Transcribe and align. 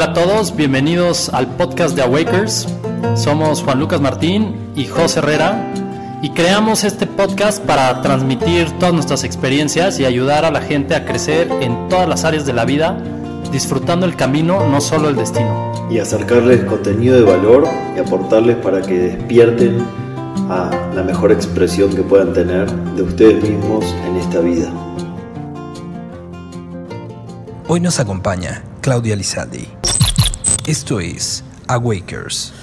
Hola 0.00 0.12
a 0.12 0.14
todos, 0.14 0.56
bienvenidos 0.56 1.28
al 1.28 1.46
podcast 1.46 1.94
de 1.94 2.00
Awakers. 2.00 2.66
Somos 3.16 3.62
Juan 3.62 3.78
Lucas 3.80 4.00
Martín 4.00 4.56
y 4.74 4.86
José 4.86 5.18
Herrera 5.18 5.74
y 6.22 6.30
creamos 6.30 6.84
este 6.84 7.06
podcast 7.06 7.62
para 7.62 8.00
transmitir 8.00 8.70
todas 8.78 8.94
nuestras 8.94 9.24
experiencias 9.24 10.00
y 10.00 10.06
ayudar 10.06 10.46
a 10.46 10.50
la 10.50 10.62
gente 10.62 10.94
a 10.94 11.04
crecer 11.04 11.52
en 11.60 11.90
todas 11.90 12.08
las 12.08 12.24
áreas 12.24 12.46
de 12.46 12.54
la 12.54 12.64
vida, 12.64 12.96
disfrutando 13.52 14.06
el 14.06 14.16
camino, 14.16 14.66
no 14.70 14.80
solo 14.80 15.10
el 15.10 15.16
destino. 15.16 15.70
Y 15.90 15.98
acercarles 15.98 16.64
contenido 16.64 17.16
de 17.16 17.22
valor 17.24 17.68
y 17.94 18.00
aportarles 18.00 18.56
para 18.56 18.80
que 18.80 18.94
despierten 18.94 19.84
a 20.48 20.70
la 20.94 21.02
mejor 21.02 21.30
expresión 21.30 21.90
que 21.94 22.00
puedan 22.00 22.32
tener 22.32 22.72
de 22.72 23.02
ustedes 23.02 23.42
mismos 23.42 23.84
en 24.06 24.16
esta 24.16 24.40
vida. 24.40 24.72
Hoy 27.68 27.80
nos 27.80 28.00
acompaña 28.00 28.62
Claudia 28.80 29.14
Lizaldi. 29.14 29.68
Esto 30.70 31.00
es 31.00 31.44
Awakers. 31.66 32.54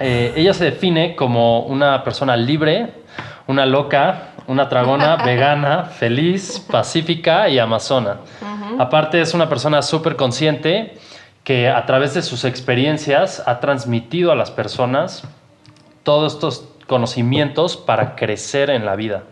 Eh, 0.00 0.32
ella 0.34 0.52
se 0.52 0.64
define 0.64 1.14
como 1.14 1.60
una 1.60 2.02
persona 2.02 2.36
libre, 2.36 2.94
una 3.46 3.64
loca, 3.64 4.32
una 4.48 4.64
dragona, 4.64 5.14
vegana, 5.24 5.84
feliz, 5.84 6.58
pacífica 6.68 7.48
y 7.48 7.60
amazona. 7.60 8.16
Aparte 8.80 9.20
es 9.20 9.34
una 9.34 9.48
persona 9.48 9.82
súper 9.82 10.16
consciente 10.16 10.98
que 11.44 11.68
a 11.68 11.86
través 11.86 12.12
de 12.14 12.22
sus 12.22 12.44
experiencias 12.44 13.40
ha 13.46 13.60
transmitido 13.60 14.32
a 14.32 14.34
las 14.34 14.50
personas 14.50 15.22
todos 16.02 16.34
estos 16.34 16.64
conocimientos 16.88 17.76
para 17.76 18.16
crecer 18.16 18.68
en 18.68 18.84
la 18.84 18.96
vida. 18.96 19.22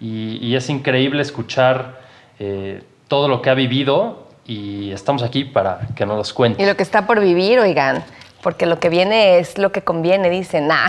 Y, 0.00 0.56
es 0.56 0.68
increíble 0.68 1.22
escuchar 1.22 2.00
eh, 2.40 2.82
todo 3.06 3.28
lo 3.28 3.40
que 3.40 3.50
ha 3.50 3.54
vivido 3.54 4.23
y 4.46 4.92
estamos 4.92 5.22
aquí 5.22 5.44
para 5.44 5.80
que 5.94 6.06
nos 6.06 6.16
los 6.16 6.32
cuente. 6.32 6.62
Y 6.62 6.66
lo 6.66 6.76
que 6.76 6.82
está 6.82 7.06
por 7.06 7.20
vivir, 7.20 7.58
oigan, 7.58 8.04
porque 8.42 8.66
lo 8.66 8.78
que 8.78 8.88
viene 8.88 9.38
es 9.38 9.58
lo 9.58 9.72
que 9.72 9.82
conviene, 9.82 10.28
dicen. 10.30 10.68
Nah. 10.68 10.88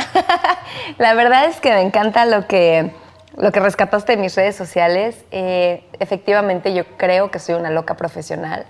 La 0.98 1.14
verdad 1.14 1.46
es 1.46 1.60
que 1.62 1.72
me 1.72 1.82
encanta 1.82 2.26
lo 2.26 2.48
que, 2.48 2.92
lo 3.38 3.52
que 3.52 3.60
rescataste 3.60 4.16
de 4.16 4.22
mis 4.22 4.36
redes 4.36 4.56
sociales. 4.56 5.24
Eh, 5.32 5.84
efectivamente, 6.00 6.74
yo 6.74 6.84
creo 6.98 7.32
que 7.32 7.40
soy 7.40 7.56
una 7.56 7.70
loca 7.70 7.96
profesional. 7.96 8.66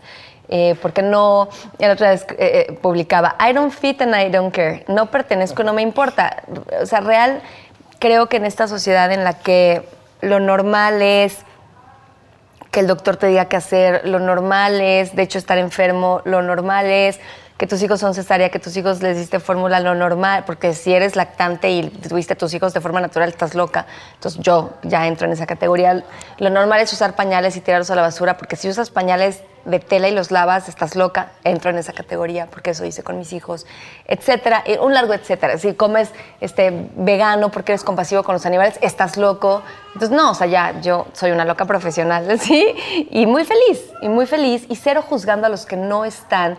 Eh, 0.47 0.75
porque 0.79 1.01
no, 1.01 1.49
la 1.79 1.93
otra 1.93 2.11
vez 2.11 2.27
eh, 2.37 2.77
publicaba, 2.79 3.35
I 3.39 3.51
don't 3.53 3.73
fit 3.73 3.99
and 4.03 4.15
I 4.15 4.29
don't 4.29 4.53
care, 4.53 4.85
no 4.87 5.07
pertenezco, 5.07 5.63
no 5.63 5.73
me 5.73 5.81
importa. 5.81 6.43
O 6.79 6.85
sea, 6.85 6.99
real, 6.99 7.41
creo 7.97 8.27
que 8.27 8.37
en 8.37 8.45
esta 8.45 8.67
sociedad 8.67 9.11
en 9.11 9.23
la 9.23 9.39
que 9.39 9.81
lo 10.21 10.39
normal 10.39 11.01
es 11.01 11.44
que 12.75 12.81
el 12.81 12.87
doctor 12.87 13.15
te 13.15 13.27
diga 13.27 13.45
qué 13.45 13.55
hacer, 13.55 14.05
lo 14.05 14.19
normal 14.19 14.81
es, 14.81 15.15
de 15.15 15.23
hecho, 15.23 15.37
estar 15.37 15.57
enfermo, 15.57 16.21
lo 16.25 16.41
normal 16.41 16.87
es 16.87 17.21
que 17.57 17.67
tus 17.67 17.81
hijos 17.81 18.01
son 18.01 18.13
cesárea, 18.13 18.49
que 18.49 18.59
tus 18.59 18.75
hijos 18.75 19.01
les 19.01 19.17
diste 19.17 19.39
fórmula, 19.39 19.79
lo 19.79 19.95
normal, 19.95 20.43
porque 20.45 20.73
si 20.73 20.93
eres 20.93 21.15
lactante 21.15 21.71
y 21.71 21.89
tuviste 21.89 22.33
a 22.33 22.37
tus 22.37 22.53
hijos 22.53 22.73
de 22.73 22.81
forma 22.81 22.99
natural, 22.99 23.29
estás 23.29 23.55
loca. 23.55 23.85
Entonces 24.15 24.41
yo 24.41 24.73
ya 24.83 25.07
entro 25.07 25.25
en 25.25 25.33
esa 25.33 25.45
categoría. 25.45 26.03
Lo 26.37 26.49
normal 26.49 26.81
es 26.81 26.91
usar 26.91 27.15
pañales 27.15 27.55
y 27.55 27.61
tirarlos 27.61 27.89
a 27.91 27.95
la 27.95 28.01
basura, 28.01 28.35
porque 28.37 28.57
si 28.57 28.67
usas 28.67 28.89
pañales 28.89 29.41
de 29.63 29.79
tela 29.79 30.09
y 30.09 30.11
los 30.11 30.31
lavas, 30.31 30.67
estás 30.67 30.95
loca, 30.95 31.31
entro 31.45 31.71
en 31.71 31.77
esa 31.77 31.93
categoría, 31.93 32.47
porque 32.47 32.71
eso 32.71 32.85
hice 32.85 33.03
con 33.03 33.17
mis 33.17 33.31
hijos, 33.31 33.65
etcétera, 34.05 34.63
un 34.81 34.93
largo 34.93 35.13
etcétera. 35.13 35.57
Si 35.57 35.73
comes 35.73 36.11
este, 36.41 36.89
vegano 36.97 37.51
porque 37.51 37.71
eres 37.71 37.83
compasivo 37.83 38.23
con 38.23 38.33
los 38.33 38.45
animales, 38.45 38.77
estás 38.81 39.15
loco. 39.15 39.63
Entonces, 39.93 40.11
no, 40.11 40.31
o 40.31 40.35
sea, 40.35 40.47
ya 40.47 40.81
yo 40.81 41.07
soy 41.13 41.31
una 41.31 41.45
loca 41.45 41.63
profesional, 41.63 42.37
¿sí? 42.39 42.75
Y 43.11 43.25
muy 43.25 43.45
feliz, 43.45 43.81
y 44.01 44.09
muy 44.09 44.25
feliz, 44.25 44.65
y 44.67 44.75
cero 44.75 45.01
juzgando 45.01 45.47
a 45.47 45.49
los 45.49 45.65
que 45.65 45.77
no 45.77 46.03
están 46.03 46.57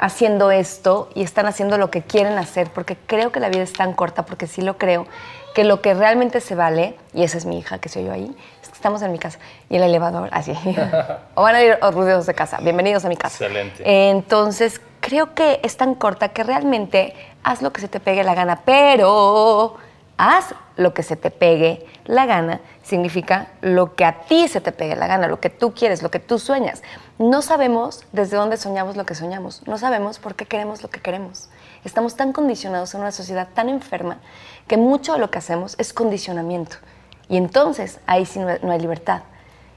haciendo 0.00 0.50
esto 0.50 1.08
y 1.14 1.22
están 1.22 1.46
haciendo 1.46 1.78
lo 1.78 1.90
que 1.90 2.02
quieren 2.02 2.38
hacer, 2.38 2.68
porque 2.70 2.96
creo 3.06 3.32
que 3.32 3.40
la 3.40 3.48
vida 3.48 3.62
es 3.62 3.72
tan 3.72 3.92
corta, 3.92 4.24
porque 4.24 4.46
sí 4.46 4.62
lo 4.62 4.78
creo, 4.78 5.06
que 5.54 5.64
lo 5.64 5.80
que 5.80 5.94
realmente 5.94 6.40
se 6.40 6.54
vale, 6.54 6.96
y 7.14 7.22
esa 7.22 7.38
es 7.38 7.46
mi 7.46 7.58
hija 7.58 7.78
que 7.78 7.88
soy 7.88 8.04
yo 8.04 8.12
ahí, 8.12 8.36
es 8.62 8.68
que 8.68 8.74
estamos 8.74 9.00
en 9.02 9.12
mi 9.12 9.18
casa 9.18 9.38
y 9.70 9.76
el 9.76 9.82
elevador, 9.82 10.28
así. 10.32 10.52
o 11.34 11.42
van 11.42 11.54
a 11.54 11.62
ir 11.62 11.78
ruidos 11.92 12.26
de 12.26 12.34
casa, 12.34 12.58
bienvenidos 12.60 13.04
a 13.04 13.08
mi 13.08 13.16
casa. 13.16 13.44
Excelente. 13.44 13.82
Entonces, 14.10 14.80
creo 15.00 15.34
que 15.34 15.60
es 15.62 15.76
tan 15.76 15.94
corta 15.94 16.28
que 16.30 16.42
realmente 16.42 17.14
haz 17.42 17.62
lo 17.62 17.72
que 17.72 17.80
se 17.80 17.88
te 17.88 18.00
pegue 18.00 18.24
la 18.24 18.34
gana, 18.34 18.62
pero 18.64 19.76
haz 20.16 20.54
lo 20.76 20.94
que 20.94 21.02
se 21.02 21.16
te 21.16 21.30
pegue 21.30 21.86
la 22.04 22.26
gana 22.26 22.60
significa 22.82 23.48
lo 23.60 23.94
que 23.94 24.04
a 24.04 24.22
ti 24.22 24.48
se 24.48 24.60
te 24.60 24.72
pegue 24.72 24.96
la 24.96 25.06
gana, 25.06 25.28
lo 25.28 25.40
que 25.40 25.50
tú 25.50 25.74
quieres, 25.74 26.02
lo 26.02 26.10
que 26.10 26.20
tú 26.20 26.38
sueñas. 26.38 26.82
No 27.18 27.42
sabemos 27.42 28.04
desde 28.12 28.36
dónde 28.36 28.56
soñamos 28.56 28.96
lo 28.96 29.04
que 29.06 29.14
soñamos, 29.14 29.66
no 29.66 29.78
sabemos 29.78 30.18
por 30.18 30.34
qué 30.34 30.46
queremos 30.46 30.82
lo 30.82 30.90
que 30.90 31.00
queremos. 31.00 31.48
Estamos 31.84 32.16
tan 32.16 32.32
condicionados 32.32 32.94
en 32.94 33.00
una 33.00 33.12
sociedad 33.12 33.48
tan 33.54 33.68
enferma 33.68 34.18
que 34.66 34.76
mucho 34.76 35.14
de 35.14 35.18
lo 35.18 35.30
que 35.30 35.38
hacemos 35.38 35.74
es 35.78 35.92
condicionamiento. 35.92 36.76
Y 37.28 37.36
entonces 37.36 38.00
ahí 38.06 38.26
sí 38.26 38.38
no 38.38 38.70
hay 38.70 38.80
libertad. 38.80 39.22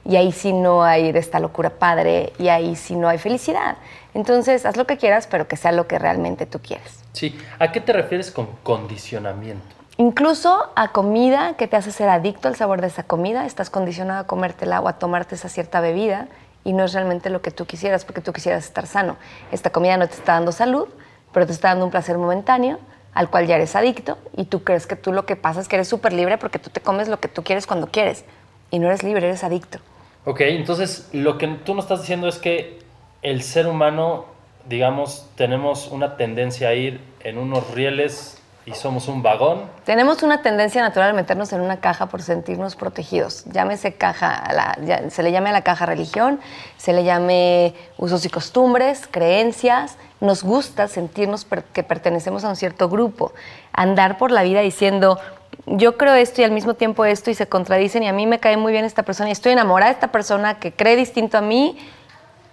Y 0.05 0.15
ahí 0.15 0.31
sí 0.31 0.53
no 0.53 0.83
hay 0.83 1.11
de 1.11 1.19
esta 1.19 1.39
locura 1.39 1.71
padre, 1.71 2.31
y 2.39 2.47
ahí 2.47 2.75
sí 2.75 2.95
no 2.95 3.09
hay 3.09 3.17
felicidad. 3.17 3.77
Entonces, 4.13 4.65
haz 4.65 4.77
lo 4.77 4.87
que 4.87 4.97
quieras, 4.97 5.27
pero 5.27 5.47
que 5.47 5.57
sea 5.57 5.71
lo 5.71 5.87
que 5.87 5.99
realmente 5.99 6.45
tú 6.45 6.59
quieres. 6.59 7.03
Sí, 7.13 7.37
¿a 7.59 7.71
qué 7.71 7.81
te 7.81 7.93
refieres 7.93 8.31
con 8.31 8.47
condicionamiento? 8.63 9.78
Incluso 9.99 10.69
a 10.77 10.93
comida 10.93 11.55
que 11.57 11.67
te 11.67 11.75
hace 11.75 11.91
ser 11.91 12.07
adicto 12.07 12.47
al 12.47 12.55
sabor 12.55 12.79
de 12.79 12.87
esa 12.87 13.03
comida, 13.03 13.45
estás 13.45 13.69
condicionado 13.69 14.21
a 14.21 14.27
comértela 14.27 14.79
o 14.79 14.87
a 14.87 14.93
tomarte 14.93 15.35
esa 15.35 15.49
cierta 15.49 15.81
bebida 15.81 16.29
y 16.63 16.71
no 16.71 16.85
es 16.85 16.93
realmente 16.93 17.29
lo 17.29 17.41
que 17.41 17.51
tú 17.51 17.65
quisieras 17.65 18.05
porque 18.05 18.21
tú 18.21 18.31
quisieras 18.31 18.63
estar 18.63 18.87
sano. 18.87 19.17
Esta 19.51 19.71
comida 19.71 19.97
no 19.97 20.07
te 20.07 20.13
está 20.13 20.35
dando 20.35 20.53
salud, 20.53 20.87
pero 21.33 21.45
te 21.45 21.51
está 21.51 21.67
dando 21.67 21.83
un 21.83 21.91
placer 21.91 22.17
momentáneo 22.17 22.79
al 23.13 23.29
cual 23.29 23.45
ya 23.45 23.57
eres 23.57 23.75
adicto 23.75 24.17
y 24.37 24.45
tú 24.45 24.63
crees 24.63 24.87
que 24.87 24.95
tú 24.95 25.11
lo 25.11 25.25
que 25.25 25.35
pasa 25.35 25.59
es 25.59 25.67
que 25.67 25.75
eres 25.75 25.89
súper 25.89 26.13
libre 26.13 26.37
porque 26.37 26.59
tú 26.59 26.69
te 26.69 26.79
comes 26.79 27.09
lo 27.09 27.19
que 27.19 27.27
tú 27.27 27.43
quieres 27.43 27.67
cuando 27.67 27.87
quieres 27.87 28.23
y 28.71 28.79
no 28.79 28.87
eres 28.87 29.03
libre, 29.03 29.27
eres 29.27 29.43
adicto. 29.43 29.79
Ok, 30.23 30.39
entonces 30.39 31.09
lo 31.11 31.37
que 31.37 31.45
tú 31.65 31.75
nos 31.75 31.83
estás 31.83 31.99
diciendo 31.99 32.29
es 32.29 32.37
que 32.37 32.79
el 33.21 33.43
ser 33.43 33.67
humano, 33.67 34.27
digamos, 34.69 35.27
tenemos 35.35 35.89
una 35.89 36.15
tendencia 36.15 36.69
a 36.69 36.73
ir 36.73 37.01
en 37.19 37.37
unos 37.37 37.71
rieles 37.71 38.38
y 38.69 38.75
somos 38.75 39.07
un 39.07 39.23
vagón. 39.23 39.63
Tenemos 39.83 40.21
una 40.21 40.43
tendencia 40.43 40.81
natural 40.81 41.09
a 41.09 41.13
meternos 41.13 41.51
en 41.53 41.61
una 41.61 41.79
caja 41.79 42.05
por 42.05 42.21
sentirnos 42.21 42.75
protegidos. 42.75 43.45
Llámese 43.45 43.93
caja, 43.93 44.75
se 45.09 45.23
le 45.23 45.31
llame 45.31 45.49
a 45.49 45.53
la 45.53 45.63
caja 45.63 45.87
religión, 45.87 46.39
se 46.77 46.93
le 46.93 47.03
llame 47.03 47.73
usos 47.97 48.25
y 48.25 48.29
costumbres, 48.29 49.07
creencias. 49.09 49.97
Nos 50.21 50.43
gusta 50.43 50.87
sentirnos 50.87 51.47
que 51.73 51.81
pertenecemos 51.81 52.43
a 52.43 52.49
un 52.49 52.55
cierto 52.55 52.89
grupo. 52.89 53.33
Andar 53.73 54.19
por 54.19 54.29
la 54.29 54.43
vida 54.43 54.61
diciendo, 54.61 55.19
yo 55.65 55.97
creo 55.97 56.13
esto 56.13 56.41
y 56.41 56.43
al 56.43 56.51
mismo 56.51 56.75
tiempo 56.75 57.05
esto 57.05 57.31
y 57.31 57.33
se 57.33 57.47
contradicen 57.47 58.03
y 58.03 58.07
a 58.07 58.13
mí 58.13 58.27
me 58.27 58.39
cae 58.39 58.57
muy 58.57 58.71
bien 58.71 58.85
esta 58.85 59.01
persona 59.01 59.29
y 59.29 59.31
estoy 59.31 59.53
enamorada 59.53 59.89
de 59.89 59.95
esta 59.95 60.11
persona 60.11 60.59
que 60.59 60.73
cree 60.73 60.95
distinto 60.95 61.39
a 61.39 61.41
mí. 61.41 61.77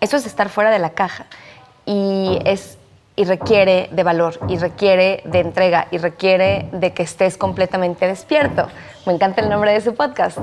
Eso 0.00 0.16
es 0.16 0.25
estar 0.25 0.48
fuera 0.48 0.71
de 0.71 0.78
la 0.78 0.91
caja. 0.91 1.27
Y 1.84 2.38
es 2.44 2.78
y 3.16 3.25
requiere 3.25 3.88
de 3.91 4.03
valor, 4.03 4.38
y 4.49 4.59
requiere 4.59 5.22
de 5.25 5.41
entrega, 5.41 5.88
y 5.91 5.99
requiere 5.99 6.69
de 6.72 6.93
que 6.93 7.03
estés 7.03 7.37
completamente 7.37 8.06
despierto. 8.06 8.69
Me 9.06 9.15
encanta 9.15 9.41
el 9.41 9.49
nombre 9.49 9.71
de 9.72 9.78
ese 9.78 9.93
podcast. 9.93 10.38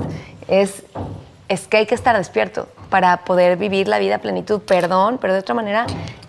Es, 0.48 0.82
es 1.48 1.68
que 1.68 1.78
hay 1.78 1.86
que 1.86 1.94
estar 1.94 2.16
despierto 2.16 2.68
para 2.90 3.18
poder 3.18 3.56
vivir 3.56 3.86
la 3.86 3.98
vida 3.98 4.16
a 4.16 4.18
plenitud. 4.18 4.60
Perdón, 4.60 5.18
pero 5.20 5.32
de 5.32 5.38
otra 5.38 5.54
manera, 5.54 5.86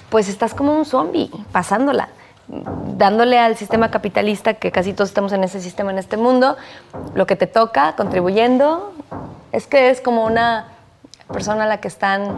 pues 0.10 0.30
estás 0.30 0.54
como 0.54 0.78
un 0.78 0.86
zombie, 0.86 1.32
pasándola 1.52 2.10
dándole 2.48 3.40
al 3.40 3.58
sistema 3.58 3.90
capitalista, 3.90 4.54
que 4.54 4.72
casi 4.72 4.94
todos 4.94 5.10
estamos 5.10 5.34
en 5.34 5.44
ese 5.44 5.62
sistema 5.62 5.92
en 5.92 5.98
este 5.98 6.18
mundo, 6.18 6.56
lo 7.14 7.26
que 7.26 7.36
te 7.36 7.48
toca, 7.48 7.96
contribuyendo. 7.96 8.94
Es 9.52 9.68
que 9.68 9.90
es 9.90 10.02
como 10.02 10.26
una 10.26 10.68
persona 11.32 11.64
a 11.64 11.68
la 11.68 11.80
que 11.80 11.88
están 11.88 12.38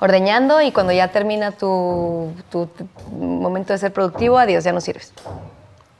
ordeñando 0.00 0.60
y 0.60 0.72
cuando 0.72 0.92
ya 0.92 1.08
termina 1.08 1.52
tu, 1.52 2.32
momento 3.10 3.72
de 3.72 3.78
ser 3.78 3.92
productivo, 3.92 4.38
adiós, 4.38 4.64
ya 4.64 4.72
no 4.72 4.80
sirves. 4.80 5.12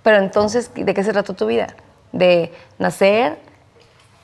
Pero 0.03 0.19
entonces, 0.19 0.71
¿de 0.75 0.95
qué 0.95 1.05
se 1.05 1.13
trató 1.13 1.35
tu 1.35 1.47
vida? 1.47 1.69
De 2.13 2.53
nacer, 2.79 3.39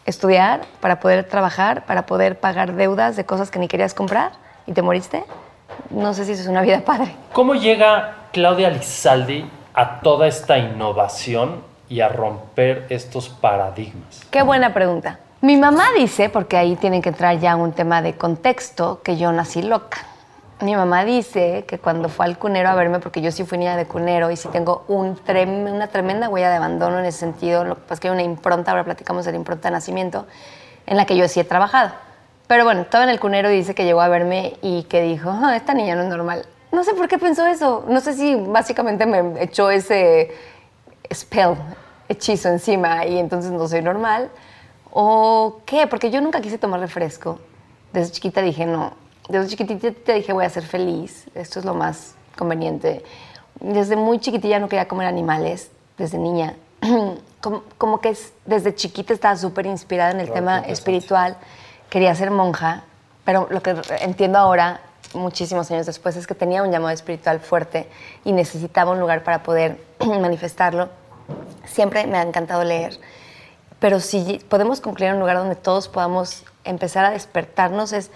estudiar, 0.04 0.62
para 0.80 1.00
poder 1.00 1.24
trabajar, 1.24 1.86
para 1.86 2.06
poder 2.06 2.38
pagar 2.38 2.74
deudas 2.74 3.16
de 3.16 3.24
cosas 3.24 3.50
que 3.50 3.58
ni 3.58 3.68
querías 3.68 3.94
comprar 3.94 4.32
y 4.66 4.72
te 4.72 4.82
moriste. 4.82 5.24
No 5.90 6.14
sé 6.14 6.24
si 6.24 6.32
eso 6.32 6.42
es 6.42 6.48
una 6.48 6.62
vida 6.62 6.80
padre. 6.80 7.14
¿Cómo 7.32 7.54
llega 7.54 8.16
Claudia 8.32 8.70
Lizaldi 8.70 9.48
a 9.74 10.00
toda 10.00 10.26
esta 10.26 10.58
innovación 10.58 11.62
y 11.88 12.00
a 12.00 12.08
romper 12.08 12.86
estos 12.88 13.28
paradigmas? 13.28 14.26
Qué 14.30 14.42
buena 14.42 14.74
pregunta. 14.74 15.20
Mi 15.40 15.56
mamá 15.56 15.84
dice, 15.96 16.30
porque 16.30 16.56
ahí 16.56 16.74
tiene 16.74 17.00
que 17.00 17.10
entrar 17.10 17.38
ya 17.38 17.54
un 17.54 17.70
tema 17.70 18.02
de 18.02 18.14
contexto, 18.14 19.00
que 19.04 19.16
yo 19.16 19.30
nací 19.30 19.62
loca. 19.62 19.98
Mi 20.60 20.74
mamá 20.74 21.04
dice 21.04 21.64
que 21.68 21.78
cuando 21.78 22.08
fue 22.08 22.26
al 22.26 22.36
cunero 22.38 22.70
a 22.70 22.74
verme, 22.74 22.98
porque 22.98 23.20
yo 23.20 23.30
sí 23.30 23.44
fui 23.44 23.56
niña 23.56 23.76
de 23.76 23.86
cunero 23.86 24.32
y 24.32 24.36
sí 24.36 24.48
tengo 24.48 24.84
un 24.88 25.16
una 25.28 25.86
tremenda 25.86 26.28
huella 26.28 26.50
de 26.50 26.56
abandono 26.56 26.98
en 26.98 27.04
ese 27.04 27.20
sentido, 27.20 27.62
lo 27.62 27.76
que 27.76 27.82
pasa 27.82 27.94
es 27.94 28.00
que 28.00 28.08
hay 28.08 28.14
una 28.14 28.24
impronta, 28.24 28.72
ahora 28.72 28.82
platicamos 28.82 29.24
de 29.26 29.30
la 29.30 29.36
impronta 29.36 29.68
de 29.68 29.74
nacimiento, 29.74 30.26
en 30.86 30.96
la 30.96 31.06
que 31.06 31.16
yo 31.16 31.28
sí 31.28 31.38
he 31.38 31.44
trabajado. 31.44 31.92
Pero 32.48 32.64
bueno, 32.64 32.80
estaba 32.80 33.04
en 33.04 33.10
el 33.10 33.20
cunero 33.20 33.48
dice 33.48 33.76
que 33.76 33.84
llegó 33.84 34.00
a 34.00 34.08
verme 34.08 34.56
y 34.60 34.82
que 34.84 35.02
dijo, 35.02 35.30
ah, 35.30 35.54
esta 35.54 35.72
niña 35.72 35.94
no 35.94 36.02
es 36.02 36.08
normal. 36.08 36.46
no 36.72 36.82
sé 36.82 36.94
por 36.94 37.06
qué 37.06 37.16
pensó 37.16 37.46
eso. 37.46 37.84
No 37.86 38.00
sé 38.00 38.14
si 38.14 38.34
básicamente 38.34 39.06
me 39.06 39.40
echó 39.40 39.70
ese 39.70 40.32
spell, 41.14 41.54
hechizo 42.08 42.48
encima 42.48 43.06
y 43.06 43.18
entonces 43.20 43.52
no 43.52 43.68
soy 43.68 43.82
normal. 43.82 44.30
¿O 44.90 45.60
qué? 45.66 45.86
Porque 45.86 46.10
yo 46.10 46.20
nunca 46.20 46.40
quise 46.40 46.58
tomar 46.58 46.80
refresco. 46.80 47.38
Desde 47.92 48.12
chiquita 48.12 48.40
dije, 48.42 48.66
no. 48.66 48.92
Desde 49.28 49.48
chiquitita 49.48 50.12
dije, 50.12 50.32
voy 50.32 50.44
a 50.44 50.50
ser 50.50 50.64
feliz. 50.64 51.26
Esto 51.34 51.58
es 51.58 51.64
lo 51.64 51.74
más 51.74 52.14
conveniente. 52.36 53.04
Desde 53.60 53.96
muy 53.96 54.18
chiquitilla 54.20 54.58
no 54.58 54.68
quería 54.68 54.88
comer 54.88 55.06
animales, 55.06 55.70
desde 55.98 56.18
niña. 56.18 56.54
como, 57.40 57.62
como 57.76 58.00
que 58.00 58.10
es- 58.10 58.32
desde 58.46 58.74
chiquita 58.74 59.12
estaba 59.12 59.36
súper 59.36 59.66
inspirada 59.66 60.12
en 60.12 60.20
el 60.20 60.30
tema 60.32 60.60
espiritual. 60.60 61.36
Quería 61.90 62.14
ser 62.14 62.30
monja, 62.30 62.84
pero 63.24 63.46
lo 63.50 63.62
que 63.62 63.74
entiendo 64.00 64.38
ahora, 64.38 64.80
muchísimos 65.14 65.70
años 65.70 65.86
después, 65.86 66.16
es 66.16 66.26
que 66.26 66.34
tenía 66.34 66.62
un 66.62 66.70
llamado 66.70 66.90
espiritual 66.94 67.40
fuerte 67.40 67.88
y 68.24 68.32
necesitaba 68.32 68.92
un 68.92 69.00
lugar 69.00 69.24
para 69.24 69.42
poder 69.42 69.78
manifestarlo. 70.06 70.88
Siempre 71.66 72.06
me 72.06 72.18
ha 72.18 72.22
encantado 72.22 72.62
leer, 72.64 72.98
pero 73.80 74.00
si 74.00 74.44
podemos 74.48 74.80
concluir 74.80 75.10
en 75.10 75.14
un 75.14 75.20
lugar 75.20 75.36
donde 75.36 75.56
todos 75.56 75.88
podamos 75.88 76.44
empezar 76.64 77.04
a 77.04 77.10
despertarnos 77.10 77.92
es 77.92 78.10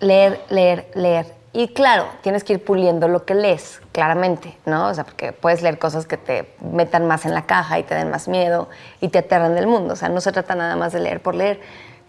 leer, 0.00 0.40
leer, 0.48 0.90
leer. 0.94 1.38
Y 1.52 1.68
claro, 1.68 2.06
tienes 2.22 2.44
que 2.44 2.52
ir 2.52 2.64
puliendo 2.64 3.08
lo 3.08 3.24
que 3.24 3.34
lees, 3.34 3.80
claramente, 3.92 4.56
¿no? 4.66 4.88
O 4.88 4.94
sea, 4.94 5.04
porque 5.04 5.32
puedes 5.32 5.62
leer 5.62 5.78
cosas 5.78 6.06
que 6.06 6.16
te 6.16 6.54
metan 6.60 7.06
más 7.06 7.24
en 7.24 7.34
la 7.34 7.46
caja 7.46 7.78
y 7.78 7.82
te 7.82 7.94
den 7.94 8.10
más 8.10 8.28
miedo 8.28 8.68
y 9.00 9.08
te 9.08 9.18
aterran 9.18 9.54
del 9.54 9.66
mundo. 9.66 9.94
O 9.94 9.96
sea, 9.96 10.08
no 10.08 10.20
se 10.20 10.30
trata 10.30 10.54
nada 10.54 10.76
más 10.76 10.92
de 10.92 11.00
leer 11.00 11.20
por 11.20 11.34
leer, 11.34 11.60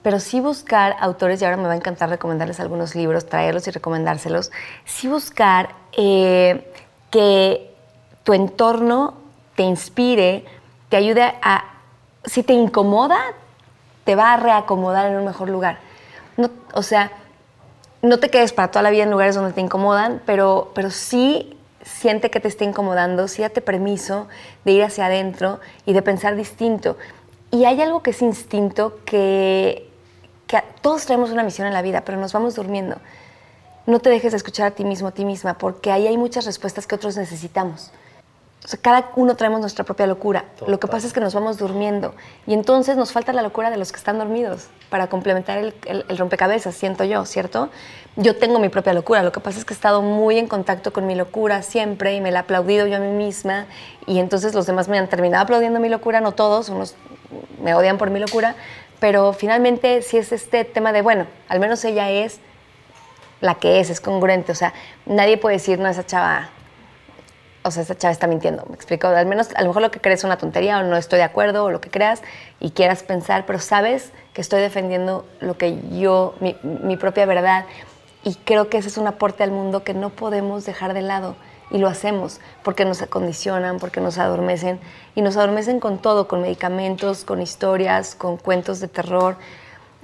pero 0.04 0.20
sí 0.20 0.40
buscar 0.40 0.96
autores, 1.00 1.42
y 1.42 1.46
ahora 1.46 1.58
me 1.58 1.64
va 1.64 1.74
a 1.74 1.78
encantar 1.78 2.10
recomendarles 2.10 2.60
algunos 2.60 2.96
libros, 2.96 3.28
traerlos 3.28 3.68
y 3.68 3.72
recomendárselos, 3.72 4.52
sí 4.86 5.08
buscar 5.08 5.70
eh, 5.94 6.72
que 7.10 7.74
tu 8.24 8.34
entorno 8.34 9.16
te 9.56 9.64
inspire, 9.64 10.46
te 10.90 10.98
ayude 10.98 11.24
a, 11.24 11.66
si 12.26 12.44
te 12.44 12.54
incomoda, 12.54 13.20
te 14.04 14.16
va 14.16 14.34
a 14.34 14.38
reacomodar 14.38 15.12
en 15.12 15.18
un 15.18 15.26
mejor 15.26 15.50
lugar. 15.50 15.80
No, 16.38 16.50
o 16.74 16.84
sea, 16.84 17.12
no 18.02 18.20
te 18.20 18.30
quedes 18.30 18.54
para 18.54 18.70
toda 18.70 18.84
la 18.84 18.92
vida 18.92 19.04
en 19.04 19.12
lugares 19.12 19.36
donde 19.36 19.54
te 19.54 19.62
incomodan, 19.62 20.22
pero, 20.26 20.72
pero 20.74 20.90
sí 20.90 21.58
siente 21.82 22.30
que 22.30 22.40
te 22.40 22.48
está 22.48 22.64
incomodando, 22.64 23.28
sí 23.28 23.42
date 23.42 23.62
permiso 23.62 24.28
de 24.66 24.72
ir 24.74 24.84
hacia 24.84 25.06
adentro 25.06 25.60
y 25.86 25.94
de 25.94 26.02
pensar 26.02 26.36
distinto. 26.36 26.98
Y 27.52 27.66
hay 27.66 27.82
algo 27.82 28.04
que 28.04 28.12
es 28.12 28.22
instinto 28.22 29.00
que, 29.06 29.90
que 30.48 30.64
todos 30.82 31.06
traemos 31.06 31.32
una 31.32 31.44
misión 31.44 31.68
en 31.68 31.74
la 31.74 31.82
vida, 31.82 32.02
pero 32.06 32.18
nos 32.18 32.32
vamos 32.34 32.56
durmiendo. 32.56 32.98
No 33.86 34.00
te 34.00 34.10
dejes 34.10 34.32
de 34.32 34.38
escuchar 34.38 34.68
a 34.68 34.72
ti 34.72 34.86
mismo, 34.86 35.08
a 35.08 35.12
ti 35.12 35.26
misma, 35.26 35.58
porque 35.58 35.92
ahí 35.92 36.06
hay 36.08 36.18
muchas 36.18 36.46
respuestas 36.46 36.86
que 36.86 36.96
otros 36.96 37.18
necesitamos. 37.18 37.92
O 38.64 38.68
sea, 38.68 38.80
cada 38.82 39.12
uno 39.16 39.36
traemos 39.36 39.62
nuestra 39.62 39.86
propia 39.86 40.06
locura. 40.06 40.46
Lo 40.68 40.80
que 40.80 40.88
pasa 40.88 41.08
es 41.08 41.14
que 41.14 41.22
nos 41.22 41.34
vamos 41.34 41.58
durmiendo. 41.58 42.14
Y 42.46 42.54
entonces 42.54 42.98
nos 42.98 43.12
falta 43.14 43.32
la 43.34 43.42
locura 43.42 43.70
de 43.72 43.78
los 43.78 43.92
que 43.92 43.98
están 43.98 44.18
dormidos 44.20 44.68
para 44.90 45.08
complementar 45.08 45.58
el, 45.60 45.74
el- 45.86 46.06
el 46.08 46.18
rompecabezas, 46.18 46.76
siento 46.76 47.04
yo, 47.06 47.26
¿cierto? 47.26 47.70
Yo 48.18 48.36
tengo 48.36 48.60
mi 48.60 48.68
propia 48.70 48.94
locura. 48.94 49.24
Lo 49.24 49.32
que 49.32 49.40
pasa 49.40 49.60
es 49.60 49.66
que 49.66 49.74
he 49.74 49.76
estado 49.76 50.02
muy 50.02 50.38
en 50.38 50.48
contacto 50.48 50.92
con 50.92 51.08
mi 51.08 51.16
locura 51.16 51.62
siempre 51.62 52.16
y 52.16 52.22
me 52.22 52.32
la 52.32 52.40
he 52.40 52.42
aplaudido 52.42 52.86
yo 52.86 52.98
a 52.98 53.00
mí 53.00 53.12
misma. 53.16 53.66
Y 54.06 54.20
entonces 54.20 54.54
los 54.54 54.66
demás 54.66 54.90
me 54.90 54.98
han 55.00 55.08
terminado 55.08 55.44
aplaudiendo 55.44 55.80
mi 55.80 55.88
locura, 55.90 56.20
no 56.20 56.34
todos, 56.34 56.68
unos 56.70 56.96
me 57.64 57.74
odian 57.74 57.98
por 57.98 58.10
mi 58.10 58.20
locura. 58.20 58.56
Pero 59.00 59.32
finalmente, 59.32 60.02
si 60.02 60.18
es 60.18 60.34
este 60.34 60.66
tema 60.66 60.92
de, 60.92 61.02
bueno, 61.02 61.26
al 61.48 61.62
menos 61.62 61.86
ella 61.86 62.10
es 62.12 62.40
la 63.40 63.56
que 63.56 63.80
es, 63.80 63.90
es 63.90 64.02
congruente. 64.02 64.52
O 64.52 64.56
sea, 64.56 64.74
nadie 65.06 65.38
puede 65.38 65.56
decir, 65.56 65.80
no, 65.80 65.88
esa 65.88 66.06
chava 66.06 66.50
o 67.64 67.72
sea, 67.72 67.82
esta 67.82 67.98
chava 67.98 68.12
está 68.12 68.28
mintiendo, 68.28 68.66
me 68.68 68.76
explico. 68.76 69.08
Al 69.08 69.26
menos, 69.26 69.50
a 69.56 69.62
lo 69.62 69.68
mejor 69.68 69.82
lo 69.82 69.92
que 69.92 70.00
crees 70.00 70.22
es 70.22 70.24
una 70.24 70.38
tontería 70.38 70.80
o 70.80 70.84
no 70.84 70.96
estoy 70.96 71.18
de 71.18 71.24
acuerdo 71.24 71.66
o 71.66 71.72
lo 71.72 71.82
que 71.82 71.90
creas 71.90 72.22
y 72.60 72.72
quieras 72.72 73.04
pensar, 73.04 73.46
pero 73.46 73.60
sabes 73.60 74.12
que 74.34 74.42
estoy 74.42 74.62
defendiendo 74.62 75.26
lo 75.40 75.58
que 75.58 75.80
yo, 76.00 76.36
mi, 76.40 76.56
mi 76.64 76.98
propia 76.98 77.26
verdad. 77.26 77.66
Y 78.24 78.36
creo 78.36 78.70
que 78.70 78.78
ese 78.78 78.88
es 78.90 78.98
un 78.98 79.08
aporte 79.08 79.44
al 79.44 79.52
mundo 79.52 79.84
que 79.84 79.94
no 79.94 80.10
podemos 80.10 80.66
dejar 80.66 80.94
de 80.94 81.02
lado. 81.02 81.36
Y 81.72 81.78
lo 81.78 81.88
hacemos 81.88 82.40
porque 82.64 82.84
nos 82.84 83.02
acondicionan, 83.02 83.78
porque 83.78 84.02
nos 84.02 84.18
adormecen. 84.18 84.80
Y 85.16 85.22
nos 85.22 85.38
adormecen 85.38 85.80
con 85.80 86.00
todo, 86.00 86.28
con 86.28 86.42
medicamentos, 86.42 87.24
con 87.24 87.42
historias, 87.42 88.16
con 88.16 88.38
cuentos 88.38 88.80
de 88.80 88.88
terror 88.88 89.38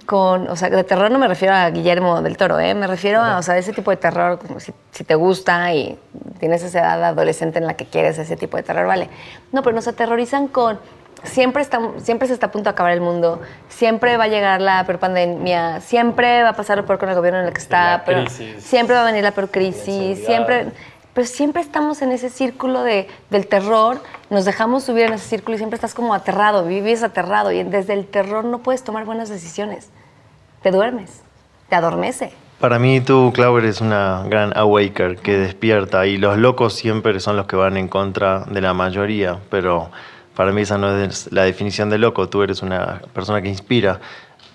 con, 0.05 0.47
o 0.47 0.55
sea, 0.55 0.69
de 0.69 0.83
terror 0.83 1.11
no 1.11 1.19
me 1.19 1.27
refiero 1.27 1.53
a 1.53 1.69
Guillermo 1.69 2.21
del 2.21 2.37
Toro, 2.37 2.59
¿eh? 2.59 2.73
me 2.73 2.87
refiero 2.87 3.21
a, 3.21 3.37
o 3.37 3.43
sea, 3.43 3.57
ese 3.57 3.73
tipo 3.73 3.91
de 3.91 3.97
terror, 3.97 4.39
como 4.39 4.59
si, 4.59 4.73
si 4.91 5.03
te 5.03 5.15
gusta 5.15 5.73
y 5.73 5.97
tienes 6.39 6.63
esa 6.63 6.79
edad 6.79 7.03
adolescente 7.03 7.59
en 7.59 7.67
la 7.67 7.75
que 7.75 7.85
quieres 7.85 8.17
ese 8.17 8.35
tipo 8.35 8.57
de 8.57 8.63
terror, 8.63 8.87
vale. 8.87 9.09
No, 9.51 9.63
pero 9.63 9.75
nos 9.75 9.87
aterrorizan 9.87 10.47
con, 10.47 10.79
siempre, 11.23 11.61
estamos, 11.61 12.03
siempre 12.03 12.27
se 12.27 12.33
está 12.33 12.47
a 12.47 12.51
punto 12.51 12.69
de 12.69 12.73
acabar 12.73 12.93
el 12.93 13.01
mundo, 13.01 13.41
siempre 13.69 14.17
va 14.17 14.25
a 14.25 14.27
llegar 14.27 14.61
la 14.61 14.83
peor 14.85 14.99
pandemia, 14.99 15.81
siempre 15.81 16.43
va 16.43 16.49
a 16.49 16.53
pasar 16.53 16.77
lo 16.77 16.85
peor 16.85 16.99
con 16.99 17.09
el 17.09 17.15
gobierno 17.15 17.39
en 17.39 17.47
el 17.47 17.53
que 17.53 17.61
está, 17.61 18.03
pero 18.05 18.25
crisis. 18.25 18.63
siempre 18.63 18.95
va 18.95 19.01
a 19.01 19.05
venir 19.05 19.23
la 19.23 19.31
peor 19.31 19.49
crisis, 19.49 20.23
siempre 20.25 20.71
pero 21.15 21.27
siempre 21.27 21.61
estamos 21.61 22.01
en 22.01 22.11
ese 22.11 22.29
círculo 22.29 22.83
de, 22.83 23.07
del 23.29 23.47
terror, 23.47 24.01
nos 24.29 24.43
dejamos 24.43 24.83
subir 24.83 25.05
en 25.05 25.13
ese 25.13 25.29
círculo 25.29 25.55
y 25.55 25.59
siempre 25.59 25.75
estás 25.75 25.93
como 25.93 26.13
aterrado, 26.13 26.65
vives 26.65 27.03
aterrado 27.03 27.53
y 27.53 27.63
desde 27.63 27.93
el 27.93 28.05
terror 28.05 28.43
no 28.43 28.59
puedes 28.59 28.83
tomar 28.83 29.05
buenas 29.05 29.29
decisiones. 29.29 29.89
Te 30.65 30.71
duermes, 30.71 31.21
te 31.69 31.75
adormece. 31.75 32.31
Para 32.59 32.79
mí 32.79 32.99
tú, 32.99 33.31
Clau, 33.35 33.55
eres 33.59 33.81
una 33.81 34.23
gran 34.27 34.51
awaker 34.57 35.17
que 35.17 35.37
despierta 35.37 36.07
y 36.07 36.17
los 36.17 36.39
locos 36.39 36.73
siempre 36.73 37.19
son 37.19 37.37
los 37.37 37.45
que 37.45 37.55
van 37.55 37.77
en 37.77 37.87
contra 37.87 38.45
de 38.45 38.61
la 38.61 38.73
mayoría, 38.73 39.37
pero 39.51 39.91
para 40.35 40.51
mí 40.51 40.61
esa 40.61 40.79
no 40.79 40.97
es 40.97 41.31
la 41.31 41.43
definición 41.43 41.91
de 41.91 41.99
loco, 41.99 42.29
tú 42.29 42.41
eres 42.41 42.63
una 42.63 43.03
persona 43.13 43.43
que 43.43 43.49
inspira. 43.49 43.99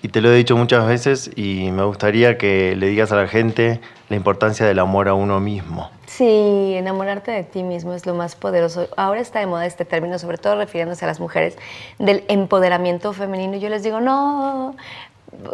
Y 0.03 0.09
te 0.09 0.19
lo 0.19 0.29
he 0.33 0.35
dicho 0.35 0.57
muchas 0.57 0.85
veces 0.85 1.31
y 1.37 1.71
me 1.71 1.83
gustaría 1.83 2.37
que 2.37 2.75
le 2.75 2.87
digas 2.87 3.13
a 3.13 3.15
la 3.15 3.27
gente 3.27 3.79
la 4.09 4.17
importancia 4.17 4.65
del 4.65 4.79
amor 4.79 5.07
a 5.07 5.13
uno 5.13 5.39
mismo. 5.39 5.91
Sí, 6.07 6.73
enamorarte 6.75 7.31
de 7.31 7.43
ti 7.43 7.63
mismo 7.63 7.93
es 7.93 8.05
lo 8.05 8.15
más 8.15 8.35
poderoso. 8.35 8.89
Ahora 8.97 9.21
está 9.21 9.39
de 9.39 9.45
moda 9.45 9.65
este 9.65 9.85
término, 9.85 10.19
sobre 10.19 10.37
todo 10.37 10.55
refiriéndose 10.55 11.05
a 11.05 11.07
las 11.07 11.21
mujeres, 11.21 11.57
del 11.99 12.25
empoderamiento 12.27 13.13
femenino. 13.13 13.55
Yo 13.55 13.69
les 13.69 13.83
digo, 13.83 14.01
no, 14.01 14.75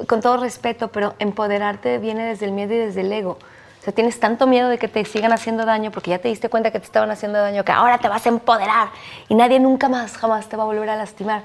con 0.08 0.22
todo 0.22 0.38
respeto, 0.38 0.90
pero 0.90 1.16
empoderarte 1.20 1.98
viene 2.00 2.26
desde 2.26 2.46
el 2.46 2.52
miedo 2.52 2.74
y 2.74 2.78
desde 2.78 3.02
el 3.02 3.12
ego. 3.12 3.38
O 3.80 3.84
sea, 3.84 3.94
tienes 3.94 4.20
tanto 4.20 4.48
miedo 4.48 4.70
de 4.70 4.78
que 4.78 4.88
te 4.88 5.04
sigan 5.06 5.32
haciendo 5.32 5.66
daño 5.66 5.92
porque 5.92 6.10
ya 6.10 6.20
te 6.20 6.28
diste 6.28 6.50
cuenta 6.50 6.72
que 6.72 6.80
te 6.80 6.86
estaban 6.86 7.10
haciendo 7.12 7.40
daño 7.40 7.64
que 7.64 7.72
ahora 7.72 8.00
te 8.00 8.08
vas 8.08 8.26
a 8.26 8.30
empoderar 8.30 8.90
y 9.30 9.36
nadie 9.36 9.60
nunca 9.60 9.88
más, 9.88 10.18
jamás 10.18 10.50
te 10.50 10.58
va 10.58 10.64
a 10.64 10.66
volver 10.66 10.90
a 10.90 10.96
lastimar. 10.96 11.44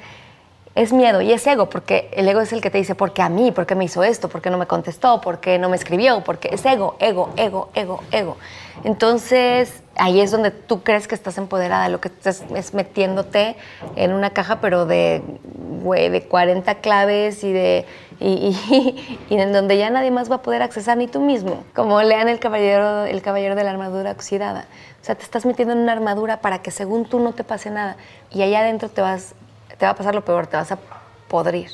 Es 0.74 0.90
miedo 0.90 1.20
y 1.20 1.30
es 1.30 1.46
ego, 1.46 1.68
porque 1.68 2.08
el 2.14 2.26
ego 2.26 2.40
es 2.40 2.50
el 2.54 2.62
que 2.62 2.70
te 2.70 2.78
dice, 2.78 2.94
¿por 2.94 3.12
qué 3.12 3.20
a 3.20 3.28
mí? 3.28 3.52
¿Por 3.52 3.66
qué 3.66 3.74
me 3.74 3.84
hizo 3.84 4.02
esto? 4.02 4.30
¿Por 4.30 4.40
qué 4.40 4.48
no 4.48 4.56
me 4.56 4.66
contestó? 4.66 5.20
¿Por 5.20 5.38
qué 5.38 5.58
no 5.58 5.68
me 5.68 5.76
escribió? 5.76 6.24
Porque 6.24 6.48
es 6.50 6.64
ego, 6.64 6.96
ego, 6.98 7.28
ego, 7.36 7.68
ego, 7.74 8.02
ego. 8.10 8.38
Entonces, 8.82 9.82
ahí 9.96 10.22
es 10.22 10.30
donde 10.30 10.50
tú 10.50 10.82
crees 10.82 11.06
que 11.06 11.14
estás 11.14 11.36
empoderada, 11.36 11.90
lo 11.90 12.00
que 12.00 12.08
estás 12.08 12.42
es 12.56 12.72
metiéndote 12.72 13.56
en 13.96 14.14
una 14.14 14.30
caja, 14.30 14.60
pero 14.62 14.86
de, 14.86 15.22
de 15.84 16.26
40 16.28 16.74
claves 16.76 17.44
y 17.44 17.52
de 17.52 17.86
y, 19.30 19.34
en 19.36 19.52
donde 19.52 19.76
ya 19.76 19.90
nadie 19.90 20.10
más 20.10 20.30
va 20.30 20.36
a 20.36 20.42
poder 20.42 20.62
accesar, 20.62 20.96
ni 20.96 21.08
tú 21.08 21.20
mismo. 21.20 21.64
Como 21.74 22.00
lean 22.02 22.28
el 22.28 22.38
caballero, 22.38 23.04
el 23.04 23.20
caballero 23.22 23.54
de 23.54 23.64
la 23.64 23.70
armadura 23.70 24.10
oxidada. 24.12 24.66
O 25.00 25.04
sea, 25.04 25.14
te 25.16 25.24
estás 25.24 25.44
metiendo 25.44 25.74
en 25.74 25.80
una 25.80 25.92
armadura 25.92 26.40
para 26.40 26.62
que 26.62 26.70
según 26.70 27.04
tú 27.04 27.18
no 27.18 27.32
te 27.32 27.42
pase 27.44 27.70
nada. 27.70 27.96
Y 28.30 28.42
allá 28.42 28.60
adentro 28.60 28.88
te 28.88 29.00
vas, 29.00 29.34
te 29.78 29.84
va 29.86 29.92
a 29.92 29.94
pasar 29.96 30.14
lo 30.14 30.24
peor, 30.24 30.46
te 30.46 30.56
vas 30.56 30.70
a 30.72 30.78
podrir. 31.28 31.70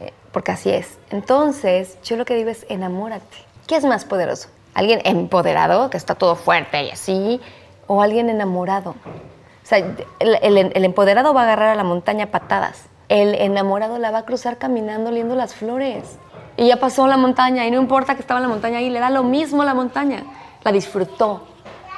Eh, 0.00 0.12
porque 0.32 0.52
así 0.52 0.70
es. 0.70 0.98
Entonces, 1.10 1.98
yo 2.04 2.16
lo 2.16 2.24
que 2.24 2.34
digo 2.34 2.50
es 2.50 2.64
enamórate. 2.68 3.36
¿Qué 3.66 3.76
es 3.76 3.84
más 3.84 4.04
poderoso? 4.04 4.48
¿Alguien 4.74 5.00
empoderado, 5.04 5.90
que 5.90 5.96
está 5.96 6.14
todo 6.14 6.36
fuerte 6.36 6.82
y 6.84 6.90
así? 6.90 7.40
¿O 7.86 8.02
alguien 8.02 8.28
enamorado? 8.30 8.90
O 8.90 9.66
sea, 9.66 9.78
el, 9.78 10.38
el- 10.42 10.84
empoderado 10.84 11.32
va 11.32 11.40
a 11.42 11.44
agarrar 11.44 11.70
a 11.70 11.74
la 11.74 11.84
montaña 11.84 12.26
patadas. 12.26 12.82
El 13.14 13.36
enamorado 13.36 13.98
la 13.98 14.10
va 14.10 14.18
a 14.18 14.24
cruzar 14.24 14.58
caminando, 14.58 15.10
oliendo 15.10 15.36
las 15.36 15.54
flores. 15.54 16.18
Y 16.56 16.66
ya 16.66 16.80
pasó 16.80 17.06
la 17.06 17.16
montaña 17.16 17.64
y 17.64 17.70
no 17.70 17.80
importa 17.80 18.16
que 18.16 18.20
estaba 18.22 18.40
en 18.40 18.42
la 18.42 18.48
montaña 18.48 18.78
ahí, 18.78 18.90
le 18.90 18.98
da 18.98 19.08
lo 19.08 19.22
mismo 19.22 19.62
la 19.62 19.72
montaña. 19.72 20.24
La 20.64 20.72
disfrutó. 20.72 21.46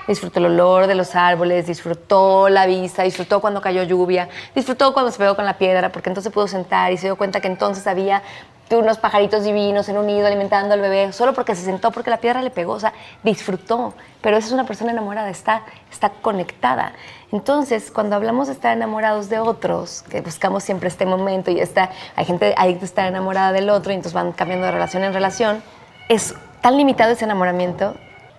Disfrutó 0.07 0.41
el 0.41 0.45
olor 0.45 0.87
de 0.87 0.95
los 0.95 1.15
árboles, 1.15 1.67
disfrutó 1.67 2.51
la 2.51 2.67
vista, 2.67 3.03
disfrutó 3.03 3.41
cuando 3.41 3.63
cayó 3.63 3.83
lluvia, 3.85 4.29
disfrutó 4.55 4.93
cuando 4.93 5.11
se 5.11 5.17
pegó 5.17 5.35
con 5.35 5.47
la 5.47 5.57
piedra, 5.57 5.91
porque 5.91 6.11
entonces 6.11 6.31
pudo 6.31 6.49
sentar 6.49 6.93
y 6.93 6.99
se 6.99 7.07
dio 7.07 7.17
cuenta 7.17 7.41
que 7.41 7.49
entonces 7.49 7.87
había 7.87 8.23
unos 8.71 8.99
pajaritos 8.99 9.45
divinos 9.45 9.89
en 9.89 9.97
un 9.97 10.07
nido 10.07 10.27
alimentando 10.27 10.75
al 10.75 10.81
bebé, 10.81 11.13
solo 11.13 11.33
porque 11.35 11.55
se 11.55 11.63
sentó, 11.63 11.93
porque 11.93 12.11
la 12.11 12.17
piedra 12.17 12.43
le 12.43 12.51
pegó, 12.51 12.73
o 12.73 12.81
sea, 12.81 12.93
disfrutó. 13.23 13.95
Pero 14.21 14.37
esa 14.37 14.49
es 14.49 14.53
una 14.53 14.65
persona 14.65 14.91
enamorada, 14.91 15.31
está, 15.31 15.63
está 15.91 16.11
conectada. 16.11 16.93
Entonces, 17.31 17.91
cuando 17.93 18.17
hablamos 18.17 18.49
de 18.49 18.55
estar 18.55 18.77
enamorados 18.77 19.29
de 19.29 19.39
otros, 19.39 20.03
que 20.11 20.21
buscamos 20.21 20.65
siempre 20.65 20.89
este 20.89 21.07
momento 21.07 21.51
y 21.51 21.61
está, 21.61 21.91
hay 22.17 22.25
gente 22.25 22.55
adicta 22.57 22.83
a 22.83 22.87
estar 22.87 23.07
enamorada 23.07 23.53
del 23.53 23.71
otro 23.71 23.93
y 23.93 23.95
entonces 23.95 24.15
van 24.15 24.33
cambiando 24.33 24.67
de 24.67 24.73
relación 24.73 25.05
en 25.05 25.13
relación, 25.13 25.63
es 26.09 26.35
tan 26.61 26.77
limitado 26.77 27.13
ese 27.13 27.25
enamoramiento 27.25 27.95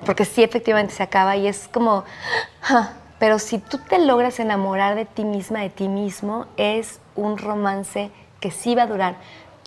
porque 0.05 0.25
sí 0.25 0.43
efectivamente 0.43 0.93
se 0.93 1.03
acaba 1.03 1.35
y 1.37 1.47
es 1.47 1.67
como, 1.67 2.03
ah, 2.69 2.91
pero 3.19 3.39
si 3.39 3.57
tú 3.57 3.79
te 3.79 3.99
logras 3.99 4.39
enamorar 4.39 4.95
de 4.95 5.05
ti 5.05 5.23
misma, 5.23 5.59
de 5.59 5.69
ti 5.69 5.87
mismo, 5.87 6.45
es 6.55 6.99
un 7.15 7.37
romance 7.37 8.11
que 8.39 8.51
sí 8.51 8.75
va 8.75 8.83
a 8.83 8.87
durar 8.87 9.15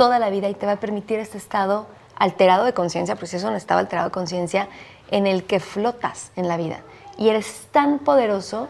toda 0.01 0.19
la 0.19 0.31
vida 0.31 0.49
y 0.49 0.55
te 0.55 0.65
va 0.65 0.73
a 0.73 0.77
permitir 0.77 1.19
este 1.19 1.37
estado 1.37 1.87
alterado 2.17 2.65
de 2.65 2.73
conciencia, 2.73 3.17
porque 3.17 3.37
es 3.37 3.45
un 3.45 3.55
estado 3.55 3.81
alterado 3.81 4.09
de 4.09 4.13
conciencia 4.13 4.67
en 5.11 5.27
el 5.27 5.45
que 5.45 5.61
flotas 5.61 6.33
en 6.37 6.49
la 6.49 6.57
vida. 6.57 6.81
Y 7.19 7.29
eres 7.29 7.67
tan 7.71 7.99
poderoso, 7.99 8.69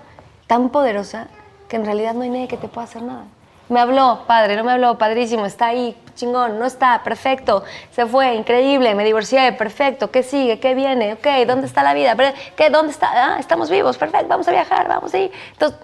tan 0.49 0.71
poderosa, 0.71 1.29
que 1.69 1.77
en 1.77 1.85
realidad 1.85 2.15
no 2.15 2.23
hay 2.23 2.31
nadie 2.31 2.49
que 2.49 2.57
te 2.57 2.67
pueda 2.67 2.89
hacer 2.89 3.03
nada. 3.03 3.27
Me 3.69 3.79
habló, 3.79 4.25
padre, 4.27 4.57
no 4.57 4.65
me 4.65 4.73
habló, 4.73 4.99
padrísimo, 4.99 5.47
está 5.47 5.69
ahí, 5.69 5.97
chingón, 6.17 6.59
no 6.59 6.67
está, 6.67 7.01
perfecto, 7.05 7.63
se 7.93 8.07
fue, 8.07 8.35
increíble, 8.35 8.97
me 8.97 9.05
divorcié, 9.05 9.53
perfecto, 9.53 10.11
¿qué 10.11 10.25
sigue? 10.25 10.59
¿Qué 10.59 10.75
viene? 10.75 11.13
Ok, 11.13 11.47
¿dónde 11.47 11.69
está 11.69 11.85
la 11.85 11.95
vida? 11.95 12.17
¿Qué? 12.57 12.71
¿Dónde 12.71 12.91
está? 12.91 13.09
Ah, 13.15 13.37
estamos 13.39 13.71
vivos, 13.71 13.97
perfecto, 13.99 14.27
vamos 14.27 14.49
a 14.49 14.51
viajar, 14.51 14.89
vamos 14.89 15.15
ahí. 15.15 15.31
Entonces, 15.53 15.79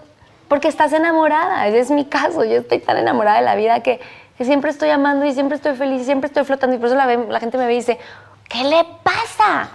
porque 0.49 0.67
estás 0.67 0.91
enamorada, 0.91 1.65
es 1.67 1.89
mi 1.89 2.03
caso, 2.03 2.43
yo 2.43 2.57
estoy 2.57 2.79
tan 2.79 2.97
enamorada 2.97 3.37
de 3.37 3.45
la 3.45 3.55
vida 3.55 3.79
que, 3.79 4.01
siempre 4.45 4.71
estoy 4.71 4.89
amando 4.89 5.25
y 5.25 5.33
siempre 5.33 5.55
estoy 5.55 5.75
feliz 5.75 6.01
y 6.01 6.05
siempre 6.05 6.27
estoy 6.27 6.43
flotando 6.43 6.75
y 6.75 6.79
por 6.79 6.87
eso 6.87 6.95
la, 6.95 7.05
la 7.05 7.39
gente 7.39 7.57
me 7.57 7.65
ve 7.65 7.73
y 7.73 7.77
dice, 7.77 7.99
¿qué 8.47 8.63
le 8.63 8.85
pasa? 9.03 9.69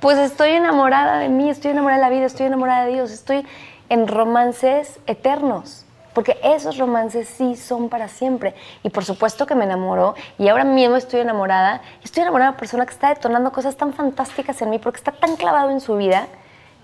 Pues 0.00 0.18
estoy 0.18 0.50
enamorada 0.50 1.18
de 1.18 1.28
mí, 1.28 1.48
estoy 1.48 1.70
enamorada 1.70 2.02
de 2.02 2.10
la 2.10 2.14
vida, 2.14 2.26
estoy 2.26 2.46
enamorada 2.46 2.84
de 2.84 2.92
Dios, 2.92 3.10
estoy 3.10 3.46
en 3.88 4.06
romances 4.08 5.00
eternos 5.06 5.86
porque 6.14 6.38
esos 6.42 6.76
romances 6.78 7.28
sí 7.28 7.56
son 7.56 7.88
para 7.88 8.08
siempre. 8.08 8.54
Y 8.82 8.90
por 8.90 9.04
supuesto 9.04 9.46
que 9.46 9.54
me 9.54 9.64
enamoró 9.64 10.14
y 10.38 10.48
ahora 10.48 10.64
mismo 10.64 10.96
estoy 10.96 11.20
enamorada. 11.20 11.82
Estoy 12.02 12.22
enamorada 12.22 12.50
de 12.50 12.54
una 12.54 12.58
persona 12.58 12.86
que 12.86 12.92
está 12.92 13.08
detonando 13.10 13.52
cosas 13.52 13.76
tan 13.76 13.92
fantásticas 13.92 14.60
en 14.62 14.70
mí 14.70 14.78
porque 14.78 14.98
está 14.98 15.12
tan 15.12 15.36
clavado 15.36 15.70
en 15.70 15.80
su 15.80 15.96
vida 15.96 16.26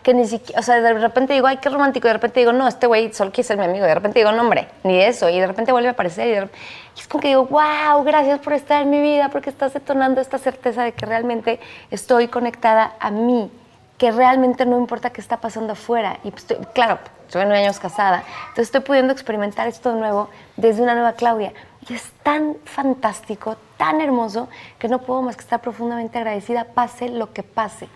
que 0.06 0.14
ni 0.14 0.25
siquiera, 0.25 0.60
o 0.60 0.62
sea, 0.62 0.80
de 0.80 0.92
repente 0.92 1.32
digo, 1.32 1.48
ay, 1.48 1.56
qué 1.56 1.68
romántico, 1.68 2.06
y 2.06 2.10
de 2.10 2.12
repente 2.12 2.38
digo, 2.38 2.52
no, 2.52 2.68
este 2.68 2.86
güey 2.86 3.12
solo 3.12 3.32
quiere 3.32 3.48
ser 3.48 3.58
mi 3.58 3.64
amigo, 3.64 3.86
y 3.86 3.88
de 3.88 3.94
repente 3.96 4.20
digo, 4.20 4.30
no, 4.30 4.40
hombre, 4.40 4.68
ni 4.84 5.00
eso, 5.02 5.28
y 5.28 5.40
de 5.40 5.48
repente 5.48 5.72
vuelve 5.72 5.88
a 5.88 5.92
aparecer, 5.92 6.48
y, 6.94 7.00
es 7.00 7.08
como 7.08 7.20
que 7.20 7.26
digo, 7.26 7.44
wow, 7.46 8.04
gracias 8.04 8.38
por 8.38 8.52
estar 8.52 8.82
en 8.82 8.90
mi 8.90 9.00
vida, 9.00 9.30
porque 9.30 9.50
estás 9.50 9.75
detonando 9.75 10.20
esta 10.20 10.38
certeza 10.38 10.84
de 10.84 10.92
que 10.92 11.06
realmente 11.06 11.58
estoy 11.90 12.28
conectada 12.28 12.94
a 13.00 13.10
mí, 13.10 13.50
que 13.98 14.12
realmente 14.12 14.64
no 14.64 14.78
importa 14.78 15.10
qué 15.10 15.20
está 15.20 15.40
pasando 15.40 15.72
afuera, 15.72 16.20
y 16.22 16.30
pues, 16.30 16.46
claro, 16.72 17.00
soy 17.26 17.42
nueve 17.42 17.64
años 17.64 17.80
casada, 17.80 18.22
entonces 18.42 18.66
estoy 18.66 18.82
pudiendo 18.82 19.12
experimentar 19.12 19.66
esto 19.66 19.92
de 19.92 19.98
nuevo 19.98 20.30
desde 20.56 20.82
una 20.82 20.94
nueva 20.94 21.14
Claudia. 21.14 21.52
Y 21.88 21.94
es 21.94 22.12
tan 22.22 22.56
fantástico, 22.64 23.56
tan 23.76 24.00
hermoso, 24.00 24.48
que 24.78 24.86
no 24.86 25.00
puedo 25.00 25.22
más 25.22 25.36
que 25.36 25.42
estar 25.42 25.60
profundamente 25.60 26.16
agradecida, 26.18 26.62
pase 26.62 27.08
lo 27.08 27.32
que 27.32 27.42
pase. 27.42 27.88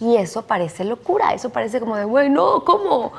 Y 0.00 0.16
eso 0.16 0.42
parece 0.42 0.84
locura, 0.84 1.34
eso 1.34 1.50
parece 1.50 1.78
como 1.78 1.96
de, 1.96 2.04
güey, 2.04 2.30
no, 2.30 2.64
¿cómo? 2.64 3.12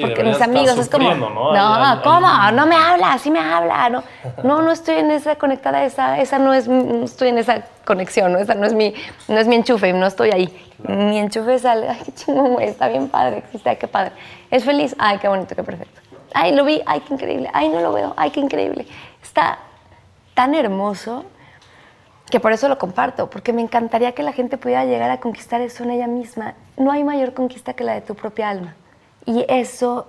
Porque 0.00 0.22
mis 0.22 0.40
amigos 0.40 0.78
es 0.78 0.88
como, 0.88 1.12
no, 1.14 1.30
no 1.30 2.02
¿cómo? 2.02 2.28
No 2.52 2.66
me 2.66 2.76
habla, 2.76 3.18
sí 3.18 3.30
me 3.30 3.40
habla. 3.40 3.88
No, 3.88 4.04
no, 4.44 4.62
no 4.62 4.70
estoy 4.70 4.96
en 4.96 5.10
esa 5.10 5.36
conectada, 5.36 5.84
esa, 5.84 6.18
esa 6.20 6.38
no 6.38 6.52
es, 6.54 6.68
no 6.68 7.04
estoy 7.04 7.28
en 7.28 7.38
esa 7.38 7.64
conexión, 7.84 8.32
¿no? 8.32 8.38
esa 8.38 8.54
no 8.54 8.66
es 8.66 8.74
mi, 8.74 8.94
no 9.28 9.38
es 9.38 9.48
mi 9.48 9.56
enchufe, 9.56 9.92
no 9.92 10.06
estoy 10.06 10.30
ahí. 10.30 10.70
Mi 10.86 11.18
enchufe 11.18 11.58
sale, 11.58 11.88
ay, 11.88 12.00
qué 12.04 12.12
chingón, 12.12 12.52
güey, 12.54 12.68
está 12.68 12.88
bien 12.88 13.08
padre, 13.08 13.38
existe, 13.38 13.70
ay, 13.70 13.76
qué 13.76 13.88
padre. 13.88 14.12
¿Es 14.50 14.64
feliz? 14.64 14.94
Ay, 14.98 15.18
qué 15.18 15.26
bonito, 15.26 15.56
qué 15.56 15.64
perfecto. 15.64 16.00
Ay, 16.34 16.54
lo 16.54 16.64
vi, 16.64 16.82
ay, 16.86 17.00
qué 17.00 17.14
increíble. 17.14 17.50
Ay, 17.52 17.68
no 17.68 17.80
lo 17.80 17.92
veo, 17.92 18.14
ay, 18.16 18.30
qué 18.30 18.40
increíble. 18.40 18.86
Está 19.22 19.58
tan 20.34 20.54
hermoso 20.54 21.24
que 22.30 22.40
por 22.40 22.52
eso 22.52 22.68
lo 22.68 22.78
comparto, 22.78 23.30
porque 23.30 23.52
me 23.52 23.62
encantaría 23.62 24.12
que 24.12 24.22
la 24.22 24.32
gente 24.32 24.58
pudiera 24.58 24.84
llegar 24.84 25.10
a 25.10 25.20
conquistar 25.20 25.60
eso 25.60 25.84
en 25.84 25.90
ella 25.90 26.06
misma. 26.06 26.54
No 26.76 26.90
hay 26.90 27.04
mayor 27.04 27.32
conquista 27.34 27.72
que 27.72 27.84
la 27.84 27.94
de 27.94 28.00
tu 28.00 28.14
propia 28.14 28.50
alma. 28.50 28.74
Y 29.24 29.44
eso 29.48 30.06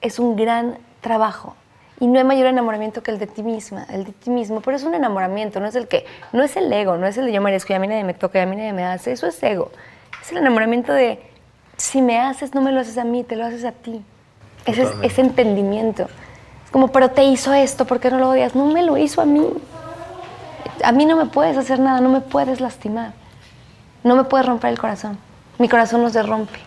es 0.00 0.18
un 0.18 0.36
gran 0.36 0.78
trabajo. 1.00 1.56
Y 2.00 2.06
no 2.06 2.18
hay 2.18 2.24
mayor 2.24 2.46
enamoramiento 2.46 3.02
que 3.02 3.10
el 3.10 3.18
de 3.18 3.26
ti 3.26 3.42
misma, 3.42 3.86
el 3.88 4.04
de 4.04 4.12
ti 4.12 4.30
mismo. 4.30 4.60
Pero 4.60 4.76
es 4.76 4.82
un 4.82 4.94
enamoramiento, 4.94 5.60
no 5.60 5.66
es 5.66 5.74
el 5.74 5.88
que, 5.88 6.04
no 6.32 6.42
es 6.42 6.56
el 6.56 6.72
ego, 6.72 6.96
no 6.96 7.06
es 7.06 7.16
el 7.16 7.26
de 7.26 7.32
yo 7.32 7.40
merezco 7.40 7.72
y 7.72 7.76
a 7.76 7.78
mí 7.78 7.86
nadie 7.86 8.04
me 8.04 8.14
toca 8.14 8.38
y 8.38 8.42
a 8.42 8.46
mí 8.46 8.56
nadie 8.56 8.72
me 8.72 8.84
hace. 8.84 9.12
Eso 9.12 9.26
es 9.26 9.42
ego. 9.42 9.70
Es 10.20 10.32
el 10.32 10.38
enamoramiento 10.38 10.92
de 10.92 11.20
si 11.76 12.02
me 12.02 12.20
haces, 12.20 12.54
no 12.54 12.60
me 12.60 12.72
lo 12.72 12.80
haces 12.80 12.98
a 12.98 13.04
mí, 13.04 13.24
te 13.24 13.36
lo 13.36 13.44
haces 13.44 13.64
a 13.64 13.72
ti. 13.72 14.02
Ese 14.66 14.82
es 14.82 14.90
ese 15.02 15.20
entendimiento. 15.20 16.08
Es 16.64 16.70
como, 16.70 16.88
pero 16.88 17.10
te 17.10 17.24
hizo 17.24 17.52
esto, 17.52 17.84
¿por 17.86 18.00
qué 18.00 18.10
no 18.10 18.18
lo 18.18 18.30
odias? 18.30 18.54
No 18.54 18.66
me 18.66 18.82
lo 18.82 18.96
hizo 18.96 19.20
a 19.20 19.24
mí. 19.24 19.46
A 20.82 20.92
mí 20.92 21.06
no 21.06 21.16
me 21.16 21.26
puedes 21.26 21.56
hacer 21.56 21.78
nada, 21.78 22.00
no 22.00 22.08
me 22.08 22.20
puedes 22.20 22.60
lastimar. 22.60 23.12
No 24.02 24.16
me 24.16 24.24
puedes 24.24 24.46
romper 24.46 24.70
el 24.70 24.78
corazón. 24.78 25.18
Mi 25.58 25.68
corazón 25.68 26.02
no 26.02 26.10
se 26.10 26.22
rompe. 26.22 26.58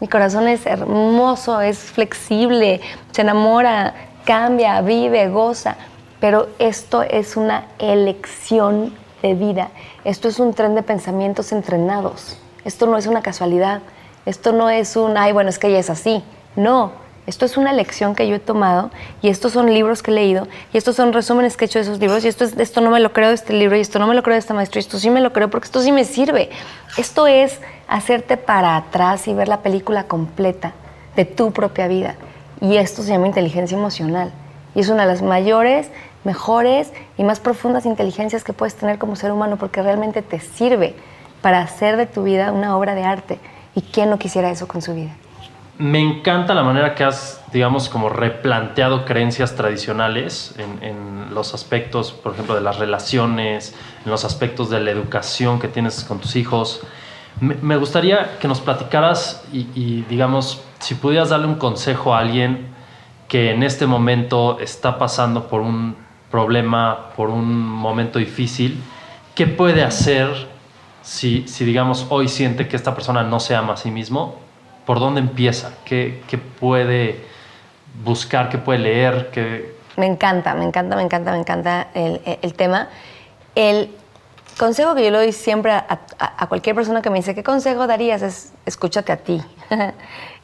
Mi 0.00 0.08
corazón 0.08 0.46
es 0.46 0.66
hermoso, 0.66 1.60
es 1.60 1.78
flexible, 1.78 2.80
se 3.10 3.22
enamora, 3.22 3.94
cambia, 4.24 4.80
vive, 4.82 5.28
goza. 5.28 5.76
Pero 6.20 6.48
esto 6.58 7.02
es 7.02 7.36
una 7.36 7.64
elección 7.78 8.94
de 9.22 9.34
vida. 9.34 9.68
Esto 10.04 10.28
es 10.28 10.38
un 10.38 10.54
tren 10.54 10.74
de 10.74 10.82
pensamientos 10.82 11.52
entrenados. 11.52 12.38
Esto 12.64 12.86
no 12.86 12.96
es 12.96 13.06
una 13.06 13.22
casualidad. 13.22 13.80
Esto 14.26 14.52
no 14.52 14.68
es 14.68 14.96
un, 14.96 15.16
ay, 15.16 15.32
bueno, 15.32 15.50
es 15.50 15.58
que 15.58 15.68
ella 15.68 15.78
es 15.78 15.90
así. 15.90 16.22
No, 16.54 16.92
esto 17.28 17.44
es 17.44 17.58
una 17.58 17.74
lección 17.74 18.14
que 18.14 18.26
yo 18.26 18.36
he 18.36 18.38
tomado 18.38 18.90
y 19.20 19.28
estos 19.28 19.52
son 19.52 19.66
libros 19.72 20.02
que 20.02 20.10
he 20.10 20.14
leído 20.14 20.48
y 20.72 20.78
estos 20.78 20.96
son 20.96 21.12
resúmenes 21.12 21.58
que 21.58 21.66
he 21.66 21.66
hecho 21.66 21.78
de 21.78 21.82
esos 21.82 21.98
libros 21.98 22.24
y 22.24 22.28
esto, 22.28 22.44
es, 22.44 22.56
esto 22.56 22.80
no 22.80 22.90
me 22.90 23.00
lo 23.00 23.12
creo 23.12 23.28
de 23.28 23.34
este 23.34 23.52
libro 23.52 23.76
y 23.76 23.80
esto 23.80 23.98
no 23.98 24.06
me 24.06 24.14
lo 24.14 24.22
creo 24.22 24.32
de 24.32 24.38
esta 24.38 24.54
maestra 24.54 24.78
y 24.78 24.80
esto 24.80 24.98
sí 24.98 25.10
me 25.10 25.20
lo 25.20 25.30
creo 25.34 25.50
porque 25.50 25.66
esto 25.66 25.82
sí 25.82 25.92
me 25.92 26.06
sirve. 26.06 26.48
Esto 26.96 27.26
es 27.26 27.60
hacerte 27.86 28.38
para 28.38 28.76
atrás 28.76 29.28
y 29.28 29.34
ver 29.34 29.46
la 29.46 29.60
película 29.60 30.04
completa 30.04 30.72
de 31.16 31.26
tu 31.26 31.52
propia 31.52 31.86
vida 31.86 32.14
y 32.62 32.78
esto 32.78 33.02
se 33.02 33.10
llama 33.10 33.26
inteligencia 33.26 33.76
emocional 33.76 34.32
y 34.74 34.80
es 34.80 34.88
una 34.88 35.02
de 35.02 35.08
las 35.08 35.20
mayores, 35.20 35.90
mejores 36.24 36.94
y 37.18 37.24
más 37.24 37.40
profundas 37.40 37.84
inteligencias 37.84 38.42
que 38.42 38.54
puedes 38.54 38.74
tener 38.74 38.96
como 38.96 39.16
ser 39.16 39.32
humano 39.32 39.58
porque 39.58 39.82
realmente 39.82 40.22
te 40.22 40.40
sirve 40.40 40.94
para 41.42 41.60
hacer 41.60 41.98
de 41.98 42.06
tu 42.06 42.22
vida 42.22 42.52
una 42.52 42.74
obra 42.74 42.94
de 42.94 43.04
arte. 43.04 43.38
¿Y 43.74 43.82
quién 43.82 44.08
no 44.08 44.18
quisiera 44.18 44.50
eso 44.50 44.66
con 44.66 44.80
su 44.80 44.94
vida? 44.94 45.14
Me 45.78 46.00
encanta 46.00 46.54
la 46.54 46.64
manera 46.64 46.96
que 46.96 47.04
has, 47.04 47.40
digamos, 47.52 47.88
como 47.88 48.08
replanteado 48.08 49.04
creencias 49.04 49.54
tradicionales 49.54 50.54
en, 50.58 51.32
los 51.32 51.54
aspectos, 51.54 52.10
por 52.10 52.32
ejemplo, 52.32 52.56
de 52.56 52.62
las 52.62 52.78
relaciones, 52.78 53.76
en 54.04 54.10
los 54.10 54.24
aspectos 54.24 54.70
de 54.70 54.80
la 54.80 54.90
educación 54.90 55.60
que 55.60 55.68
tienes 55.68 56.02
con 56.02 56.18
tus 56.18 56.34
hijos. 56.34 56.80
Me, 57.40 57.76
gustaría 57.76 58.38
que 58.40 58.48
nos 58.48 58.60
platicaras 58.60 59.44
y, 59.52 59.68
y, 59.76 60.04
digamos, 60.08 60.64
si 60.80 60.96
pudieras 60.96 61.28
darle 61.28 61.46
un 61.46 61.54
consejo 61.54 62.12
a 62.12 62.18
alguien 62.18 62.66
que 63.28 63.52
en 63.52 63.62
este 63.62 63.86
momento 63.86 64.58
está 64.58 64.98
pasando 64.98 65.46
por 65.46 65.60
un 65.60 65.94
problema, 66.28 67.10
por 67.14 67.30
un 67.30 67.56
momento 67.56 68.18
difícil, 68.18 68.82
¿qué 69.36 69.46
puede 69.46 69.84
hacer 69.84 70.28
si, 71.02 71.46
si, 71.46 71.64
digamos, 71.64 72.06
hoy 72.08 72.26
siente 72.26 72.66
que 72.66 72.74
esta 72.74 72.94
persona 72.94 73.22
no 73.22 73.38
se 73.38 73.54
ama 73.54 73.74
a 73.74 73.76
sí 73.76 73.92
mismo, 73.92 74.47
¿por 74.88 75.00
dónde 75.00 75.20
empieza? 75.20 75.74
¿Qué, 75.84 76.22
qué 76.28 76.38
puede 76.38 77.22
buscar? 78.02 78.48
¿Qué 78.48 78.56
puede 78.56 78.78
leer? 78.78 79.28
¿Qué... 79.30 79.76
Me 79.98 80.06
encanta, 80.06 80.54
me 80.54 80.64
encanta, 80.64 80.96
me 80.96 81.02
encanta, 81.02 81.32
me 81.32 81.38
encanta 81.38 81.88
el, 81.92 82.54
tema. 82.54 82.88
El 83.54 83.94
consejo 84.58 84.94
que 84.94 85.04
yo 85.04 85.10
le 85.10 85.18
doy 85.18 85.32
siempre 85.32 85.72
a, 85.72 86.00
a, 86.18 86.46
cualquier 86.46 86.74
persona 86.74 87.02
que 87.02 87.10
me 87.10 87.18
dice, 87.18 87.34
¿qué 87.34 87.42
consejo 87.42 87.86
darías? 87.86 88.22
Es 88.22 88.54
escúchate 88.64 89.12
a 89.12 89.18
ti. 89.18 89.42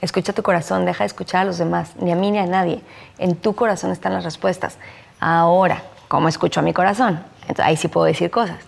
Escucha 0.03 0.35
tu 0.35 0.43
corazón, 0.43 0.85
deja 0.85 1.05
de 1.05 1.07
escuchar 1.07 1.41
a 1.41 1.45
los 1.47 1.57
demás, 1.57 1.97
ni 1.97 2.13
a 2.13 2.15
mí 2.15 2.31
ni 2.31 2.39
a 2.39 2.45
nadie. 2.45 2.83
En 3.17 3.37
tu 3.37 3.55
corazón 3.55 3.93
están 3.93 4.13
las 4.13 4.25
respuestas. 4.25 4.77
Ahora, 5.21 5.85
¿cómo 6.09 6.29
escucho 6.29 6.61
a 6.61 6.63
mi 6.63 6.75
corazón? 6.75 7.25
Entonces, 7.49 7.65
ahí 7.65 7.79
sí 7.79 7.89
puedo 7.89 8.05
decir 8.05 8.31
cosas. 8.31 8.59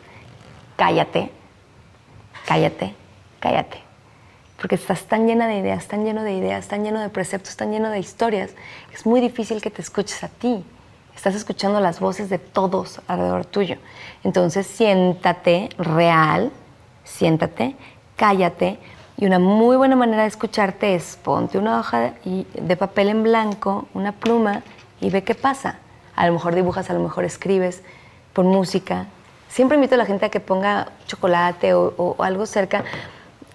Cállate, 0.76 1.30
cállate, 2.47 2.95
cállate. 3.40 3.86
Porque 4.58 4.75
estás 4.75 5.04
tan 5.04 5.26
llena 5.26 5.46
de 5.46 5.58
ideas, 5.58 5.86
tan 5.86 6.04
lleno 6.04 6.22
de 6.22 6.32
ideas, 6.32 6.68
tan 6.68 6.84
lleno 6.84 7.00
de 7.00 7.08
preceptos, 7.08 7.56
tan 7.56 7.72
lleno 7.72 7.90
de 7.90 7.98
historias. 7.98 8.50
Es 8.92 9.04
muy 9.04 9.20
difícil 9.20 9.60
que 9.60 9.70
te 9.70 9.82
escuches 9.82 10.25
a 10.25 10.28
ti. 10.28 10.64
Estás 11.14 11.34
escuchando 11.34 11.80
las 11.80 12.00
voces 12.00 12.30
de 12.30 12.38
todos 12.38 13.00
alrededor 13.06 13.44
tuyo. 13.44 13.76
Entonces 14.25 14.66
siéntate 14.66 15.70
real, 15.78 16.50
siéntate, 17.04 17.76
cállate. 18.16 18.78
Y 19.18 19.26
una 19.26 19.38
muy 19.38 19.76
buena 19.76 19.96
manera 19.96 20.22
de 20.22 20.28
escucharte 20.28 20.94
es 20.94 21.18
ponte 21.22 21.58
una 21.58 21.80
hoja 21.80 22.14
de 22.25 22.76
papel 22.76 23.08
en 23.08 23.22
blanco, 23.22 23.86
una 23.94 24.12
pluma 24.12 24.62
y 25.00 25.10
ve 25.10 25.25
qué 25.25 25.34
pasa. 25.34 25.78
A 26.14 26.26
lo 26.26 26.32
mejor 26.32 26.54
dibujas, 26.54 26.90
a 26.90 26.94
lo 26.94 27.00
mejor 27.00 27.25
escribes, 27.25 27.82
pon 28.32 28.46
música, 28.46 29.06
Siempre 29.48 29.76
invito 29.76 29.94
a 29.94 29.98
la 29.98 30.04
gente 30.04 30.26
a 30.26 30.28
que 30.28 30.40
ponga 30.40 30.88
chocolate 31.06 31.72
o, 31.72 32.16
algo 32.18 32.44
cerca 32.44 32.84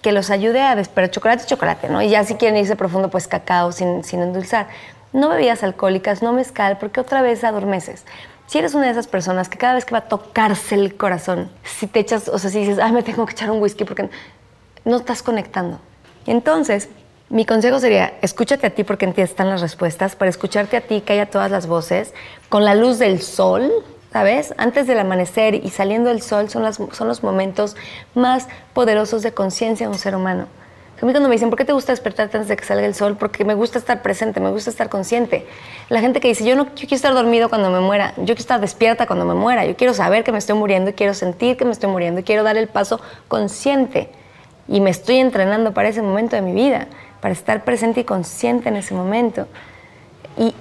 que 0.02 0.12
los 0.12 0.30
ayude 0.30 0.62
a 0.62 0.76
despertar 0.76 1.12
chocolate 1.12 1.46
chocolate, 1.46 1.90
¿no? 1.90 2.02
Y 2.02 2.10
ya 2.10 2.24
si 2.24 2.36
quieren 2.36 2.58
irse 2.58 2.76
profundo, 2.76 3.10
pues 3.10 3.28
cacao 3.28 3.72
sin, 3.72 4.04
sin 4.04 4.22
endulzar. 4.22 4.68
No 5.14 5.30
bebidas 5.30 5.64
alcohólicas, 5.64 6.22
no 6.22 6.34
mezcal, 6.34 6.78
porque 6.80 7.00
otra 7.00 7.22
vez 7.22 7.44
adormeces. 7.44 8.06
Si 8.48 8.58
eres 8.58 8.74
una 8.74 8.86
de 8.86 8.92
esas 8.92 9.08
personas 9.08 9.48
que 9.48 9.58
cada 9.58 9.76
vez 9.76 9.86
que 9.86 9.94
va 9.94 10.00
a 10.00 10.08
tocarse 10.08 10.76
el 10.76 10.98
corazón, 10.98 11.50
si 11.64 11.88
te 11.88 12.00
echas, 12.00 12.28
o 12.28 12.38
sea, 12.38 12.50
si 12.50 12.60
dices, 12.60 12.80
ay, 12.80 12.92
me 12.92 13.04
tengo 13.04 13.26
que 13.26 13.34
echar 13.34 13.52
un 13.52 13.62
whisky 13.62 13.86
porque 13.86 14.10
no 14.84 14.98
estás 14.98 15.24
conectando. 15.24 15.80
Entonces, 16.26 16.90
mi 17.30 17.46
consejo 17.46 17.80
sería, 17.80 18.14
escúchate 18.22 18.68
a 18.68 18.70
ti 18.72 18.84
porque 18.84 19.06
en 19.06 19.14
ti 19.14 19.22
están 19.22 19.50
las 19.50 19.62
respuestas, 19.62 20.18
para 20.18 20.30
escucharte 20.30 20.76
a 20.76 20.82
ti, 20.82 21.02
calla 21.02 21.28
todas 21.28 21.50
las 21.50 21.66
voces, 21.66 22.14
con 22.50 22.66
la 22.66 22.76
luz 22.76 23.00
del 23.00 23.22
sol, 23.22 23.72
¿sabes? 24.12 24.54
Antes 24.58 24.88
del 24.88 25.00
amanecer 25.00 25.56
y 25.56 25.70
saliendo 25.70 26.12
el 26.12 26.22
sol 26.22 26.50
son, 26.50 26.64
las, 26.64 26.76
son 26.92 27.08
los 27.08 27.24
momentos 27.24 27.76
más 28.14 28.48
poderosos 28.74 29.24
de 29.24 29.34
conciencia 29.34 29.88
de 29.88 29.94
un 29.94 30.00
ser 30.00 30.16
humano. 30.16 30.48
A 31.02 31.06
mí 31.06 31.14
cuando 31.14 31.30
me 31.30 31.34
dicen, 31.36 31.50
¿por 31.50 31.58
qué 31.58 31.66
te 31.66 31.74
gusta 31.74 31.94
despertarte 31.94 32.38
antes 32.38 32.48
de 32.48 32.56
que 32.56 32.64
salga 32.64 32.86
el 32.86 32.94
sol? 32.94 33.18
Porque 33.18 33.44
me 33.44 33.56
gusta 33.56 33.80
estar 33.80 34.04
presente, 34.04 34.40
me 34.40 34.52
gusta 34.52 34.70
estar 34.70 34.88
consciente. 34.88 35.48
La 35.90 36.00
gente 36.00 36.20
que 36.20 36.28
dice, 36.28 36.46
yo 36.46 36.56
no 36.56 36.68
quiero 36.76 36.96
estar 36.96 37.16
dormido 37.16 37.50
cuando 37.50 37.72
me 37.72 37.80
muera, 37.80 38.14
yo 38.18 38.26
quiero 38.26 38.42
estar 38.42 38.62
despierta 38.62 39.08
cuando 39.08 39.26
me 39.26 39.34
muera, 39.34 39.66
yo 39.66 39.76
quiero 39.76 39.96
saber 39.96 40.24
que 40.24 40.32
me 40.32 40.38
estoy 40.38 40.56
muriendo 40.56 40.94
quiero 40.94 41.16
sentir 41.16 41.58
que 41.58 41.66
me 41.66 41.72
estoy 41.72 41.90
muriendo 41.90 42.24
quiero 42.24 42.44
dar 42.44 42.56
el 42.56 42.68
paso 42.68 43.02
consciente. 43.28 44.12
Y 44.68 44.80
me 44.80 44.92
estoy 44.92 45.18
entrenando 45.18 45.74
para 45.74 45.90
ese 45.90 46.04
momento 46.04 46.36
de 46.36 46.44
mi 46.44 46.54
vida, 46.54 46.88
para 47.20 47.34
estar 47.34 47.64
presente 47.64 48.02
y 48.02 48.04
consciente 48.04 48.70
en 48.70 48.76
ese 48.76 48.94
momento. 48.94 49.48
Y, 50.38 50.54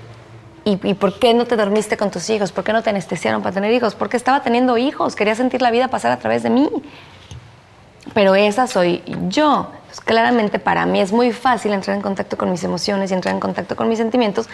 y, 0.65 0.79
¿Y 0.87 0.95
por 0.95 1.19
qué 1.19 1.35
no 1.35 1.47
te 1.47 1.57
dormiste 1.57 1.97
con 1.97 2.11
tus 2.11 2.29
hijos? 2.31 2.53
¿Por 2.53 2.65
qué 2.65 2.73
no 2.73 2.83
te 2.83 2.91
anestesiaron 2.91 3.43
para 3.43 3.55
tener 3.55 3.73
hijos? 3.73 3.95
Porque 3.95 4.17
estaba 4.17 4.43
teniendo 4.43 4.77
hijos, 4.79 5.17
quería 5.17 5.35
sentir 5.35 5.63
la 5.63 5.71
vida 5.71 5.89
pasar 5.89 6.13
a 6.13 6.19
través 6.19 6.43
de 6.43 6.51
mí. 6.51 6.69
Pero 8.15 8.35
esa 8.35 8.67
soy 8.67 9.03
yo. 9.29 9.69
Pues 9.87 10.01
claramente 10.01 10.59
para 10.59 10.87
mí 10.87 11.01
es 11.01 11.13
muy 11.13 11.33
fácil 11.33 11.73
entrar 11.73 11.97
en 11.97 12.03
contacto 12.03 12.37
con 12.39 12.51
mis 12.51 12.63
emociones 12.63 13.11
y 13.11 13.15
entrar 13.15 13.35
en 13.35 13.41
contacto 13.41 13.75
con 13.75 13.89
mis 13.89 13.99
sentimientos 13.99 14.49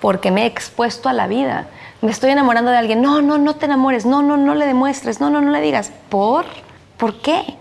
porque 0.00 0.30
me 0.30 0.42
he 0.42 0.46
expuesto 0.46 1.08
a 1.08 1.12
la 1.12 1.28
vida. 1.28 1.68
Me 2.02 2.10
estoy 2.10 2.30
enamorando 2.30 2.70
de 2.70 2.78
alguien. 2.78 3.00
No, 3.02 3.22
no, 3.22 3.38
no 3.38 3.54
te 3.54 3.66
enamores. 3.66 4.04
No, 4.04 4.22
no, 4.22 4.36
no 4.36 4.54
le 4.54 4.66
demuestres. 4.66 5.20
No, 5.20 5.30
no, 5.30 5.40
no 5.40 5.50
le 5.50 5.60
digas. 5.60 5.92
¿Por? 6.08 6.44
¿Por 6.96 7.20
qué? 7.20 7.56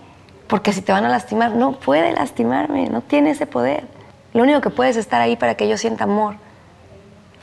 Porque 0.48 0.74
si 0.74 0.82
te 0.82 0.92
van 0.92 1.06
a 1.06 1.10
lastimar, 1.10 1.52
no 1.52 1.74
puede 1.74 2.14
lastimarme. 2.14 2.90
No 2.90 3.02
tiene 3.02 3.32
ese 3.32 3.46
poder. 3.46 3.86
Lo 4.34 4.44
único 4.44 4.62
que 4.62 4.70
puede 4.70 4.92
es 4.92 4.98
estar 4.98 5.22
ahí 5.22 5.36
para 5.36 5.56
que 5.56 5.68
yo 5.68 5.78
sienta 5.78 6.06
amor. 6.06 6.36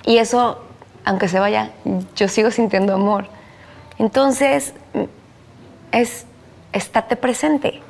Y 0.06 0.18
eso, 0.18 0.62
aunque 1.04 1.28
se 1.28 1.38
vaya, 1.40 1.72
yo 2.14 2.28
sigo 2.28 2.50
sintiendo 2.50 2.94
amor. 2.94 3.26
Entonces, 3.98 4.72
es 5.92 6.26
estate 6.72 7.16
presente. 7.16 7.80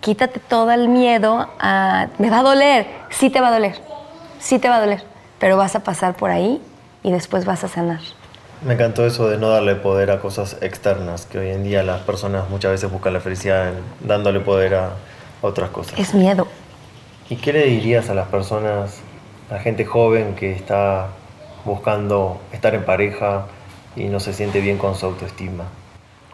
Quítate 0.00 0.38
todo 0.38 0.70
el 0.70 0.88
miedo 0.88 1.48
a, 1.58 2.08
me 2.18 2.30
va 2.30 2.38
a 2.38 2.42
doler, 2.42 2.86
sí 3.10 3.30
te 3.30 3.40
va 3.40 3.48
a 3.48 3.50
doler, 3.50 3.74
sí 4.38 4.60
te 4.60 4.68
va 4.68 4.76
a 4.76 4.80
doler, 4.80 5.02
pero 5.40 5.56
vas 5.56 5.74
a 5.74 5.80
pasar 5.80 6.14
por 6.14 6.30
ahí 6.30 6.62
y 7.02 7.10
después 7.10 7.44
vas 7.44 7.64
a 7.64 7.68
sanar. 7.68 8.00
Me 8.64 8.74
encantó 8.74 9.04
eso 9.04 9.28
de 9.28 9.38
no 9.38 9.48
darle 9.50 9.74
poder 9.74 10.10
a 10.10 10.20
cosas 10.20 10.56
externas, 10.60 11.26
que 11.26 11.38
hoy 11.38 11.48
en 11.50 11.64
día 11.64 11.82
las 11.82 12.00
personas 12.02 12.48
muchas 12.48 12.72
veces 12.72 12.90
buscan 12.90 13.12
la 13.12 13.20
felicidad 13.20 13.68
en 13.68 13.74
dándole 14.06 14.40
poder 14.40 14.74
a 14.74 14.90
otras 15.42 15.70
cosas. 15.70 15.98
Es 15.98 16.14
miedo. 16.14 16.46
¿Y 17.28 17.36
qué 17.36 17.52
le 17.52 17.64
dirías 17.66 18.08
a 18.10 18.14
las 18.14 18.28
personas, 18.28 19.00
a 19.50 19.54
la 19.54 19.60
gente 19.60 19.84
joven 19.84 20.34
que 20.34 20.52
está 20.52 21.08
buscando 21.68 22.38
estar 22.52 22.74
en 22.74 22.84
pareja 22.84 23.46
y 23.94 24.04
no 24.04 24.18
se 24.18 24.32
siente 24.32 24.60
bien 24.60 24.78
con 24.78 24.96
su 24.96 25.06
autoestima? 25.06 25.64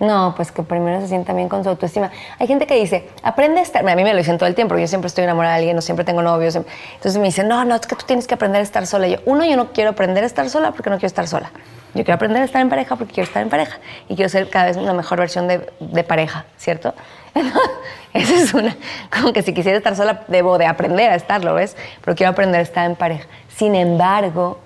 No, 0.01 0.35
pues 0.37 0.51
que 0.51 0.63
primero 0.63 1.01
se 1.01 1.09
sienta 1.09 1.33
bien 1.33 1.49
con 1.49 1.63
su 1.63 1.71
autoestima. 1.71 2.11
Hay 2.39 2.47
gente 2.47 2.67
que 2.67 2.75
dice, 2.75 3.09
aprende 3.23 3.61
a 3.61 3.63
estar. 3.63 3.89
A 3.89 3.95
mí 3.95 4.03
me 4.03 4.13
lo 4.13 4.19
dicen 4.19 4.39
todo 4.39 4.49
el 4.49 4.55
tiempo, 4.55 4.77
yo 4.77 4.89
siempre 4.89 5.07
estoy 5.07 5.25
enamorada 5.25 5.55
de 5.55 5.61
alguien, 5.61 5.79
o 5.79 5.81
siempre 5.81 6.05
tengo 6.05 6.21
novios. 6.21 6.57
Entonces 6.57 7.17
me 7.19 7.27
dicen, 7.27 7.47
no, 7.47 7.65
no, 7.65 7.77
es 7.77 7.87
que 7.87 7.95
tú 7.95 8.05
tienes 8.05 8.27
que 8.27 8.35
aprender 8.35 8.61
a 8.61 8.65
estar 8.65 8.87
sola. 8.87 9.07
Y 9.07 9.13
yo, 9.13 9.19
uno, 9.25 9.45
yo 9.45 9.57
no 9.57 9.73
quiero 9.73 9.91
aprender 9.91 10.25
a 10.25 10.27
estar 10.27 10.49
sola 10.51 10.73
porque 10.73 10.91
no 10.91 10.97
quiero 10.97 11.07
estar 11.07 11.29
sola. 11.29 11.51
Yo 11.95 12.03
quiero 12.03 12.15
aprender 12.15 12.43
a 12.43 12.45
estar 12.45 12.61
en 12.61 12.69
pareja 12.69 12.97
porque 12.97 13.15
quiero 13.15 13.29
estar 13.29 13.43
en 13.43 13.49
pareja. 13.49 13.79
Y 14.09 14.17
quiero 14.17 14.29
ser 14.29 14.51
cada 14.51 14.67
vez 14.67 14.77
una 14.77 14.95
mejor 14.95 15.19
versión 15.21 15.47
de, 15.47 15.71
de 15.79 16.03
pareja, 16.03 16.45
¿cierto? 16.57 16.93
Esa 18.13 18.35
es 18.35 18.53
una. 18.53 18.77
Como 19.11 19.33
que 19.33 19.43
si 19.43 19.55
quisiera 19.55 19.79
estar 19.79 19.95
sola, 19.95 20.23
debo 20.27 20.59
de 20.59 20.67
aprender 20.67 21.11
a 21.11 21.15
estarlo, 21.15 21.55
¿ves? 21.55 21.77
Pero 22.05 22.17
quiero 22.17 22.33
aprender 22.33 22.59
a 22.59 22.63
estar 22.63 22.85
en 22.85 22.97
pareja. 22.97 23.27
Sin 23.49 23.77
embargo, 23.77 24.59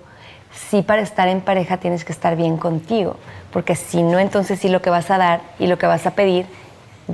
sí 0.53 0.83
para 0.83 1.03
estar 1.03 1.29
en 1.29 1.41
pareja 1.41 1.79
tienes 1.79 2.05
que 2.05 2.13
estar 2.13 2.37
bien 2.37 2.57
contigo, 2.57 3.17
porque 3.53 3.75
si 3.75 4.03
no, 4.03 4.19
entonces 4.19 4.59
sí 4.59 4.69
lo 4.69 4.83
que 4.83 4.91
vas 4.91 5.11
a 5.11 5.19
dar 5.19 5.41
y 5.59 5.67
lo 5.67 5.79
que 5.79 5.87
vas 5.87 6.07
a 6.07 6.13
pedir 6.13 6.47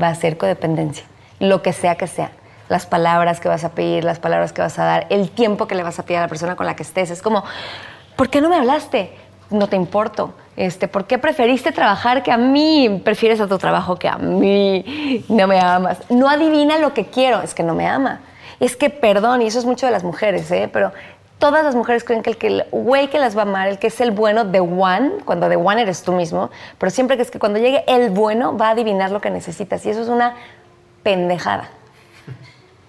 va 0.00 0.08
a 0.08 0.14
ser 0.14 0.36
codependencia, 0.36 1.04
lo 1.40 1.62
que 1.62 1.72
sea 1.72 1.96
que 1.96 2.06
sea. 2.06 2.32
Las 2.68 2.86
palabras 2.86 3.40
que 3.40 3.48
vas 3.48 3.62
a 3.62 3.72
pedir, 3.72 4.04
las 4.04 4.18
palabras 4.18 4.52
que 4.52 4.62
vas 4.62 4.78
a 4.78 4.84
dar, 4.84 5.06
el 5.10 5.30
tiempo 5.30 5.66
que 5.66 5.74
le 5.74 5.82
vas 5.82 5.98
a 5.98 6.04
pedir 6.04 6.18
a 6.18 6.22
la 6.22 6.28
persona 6.28 6.56
con 6.56 6.64
la 6.64 6.74
que 6.74 6.82
estés. 6.82 7.10
Es 7.10 7.20
como, 7.20 7.44
¿por 8.16 8.30
qué 8.30 8.40
no 8.40 8.48
me 8.48 8.56
hablaste? 8.56 9.12
No 9.50 9.68
te 9.68 9.76
importo. 9.76 10.32
Este, 10.56 10.88
¿Por 10.88 11.06
qué 11.06 11.18
preferiste 11.18 11.72
trabajar 11.72 12.22
que 12.22 12.32
a 12.32 12.38
mí? 12.38 13.02
Prefieres 13.04 13.40
a 13.40 13.46
tu 13.46 13.58
trabajo 13.58 13.96
que 13.96 14.08
a 14.08 14.16
mí. 14.16 15.22
No 15.28 15.46
me 15.46 15.60
amas. 15.60 15.98
No 16.08 16.30
adivina 16.30 16.78
lo 16.78 16.94
que 16.94 17.04
quiero. 17.04 17.42
Es 17.42 17.54
que 17.54 17.62
no 17.62 17.74
me 17.74 17.86
ama. 17.86 18.20
Es 18.60 18.76
que, 18.76 18.88
perdón, 18.88 19.42
y 19.42 19.46
eso 19.46 19.58
es 19.58 19.64
mucho 19.64 19.84
de 19.86 19.92
las 19.92 20.04
mujeres, 20.04 20.50
¿eh? 20.50 20.70
pero 20.72 20.92
todas 21.38 21.64
las 21.64 21.74
mujeres 21.74 22.04
creen 22.04 22.22
que 22.22 22.30
el, 22.30 22.36
que 22.36 22.46
el 22.46 22.64
güey 22.70 23.08
que 23.08 23.18
las 23.18 23.36
va 23.36 23.40
a 23.40 23.44
amar, 23.44 23.68
el 23.68 23.78
que 23.78 23.88
es 23.88 24.00
el 24.00 24.10
bueno, 24.10 24.44
de 24.44 24.60
one, 24.60 25.12
cuando 25.24 25.48
de 25.48 25.56
one 25.56 25.82
eres 25.82 26.02
tú 26.02 26.12
mismo, 26.12 26.50
pero 26.78 26.90
siempre 26.90 27.16
que 27.16 27.22
es 27.22 27.30
que 27.30 27.38
cuando 27.38 27.58
llegue 27.58 27.84
el 27.86 28.10
bueno 28.10 28.56
va 28.56 28.68
a 28.68 28.70
adivinar 28.70 29.10
lo 29.10 29.20
que 29.20 29.30
necesitas. 29.30 29.84
Y 29.86 29.90
eso 29.90 30.02
es 30.02 30.08
una 30.08 30.36
pendejada. 31.02 31.68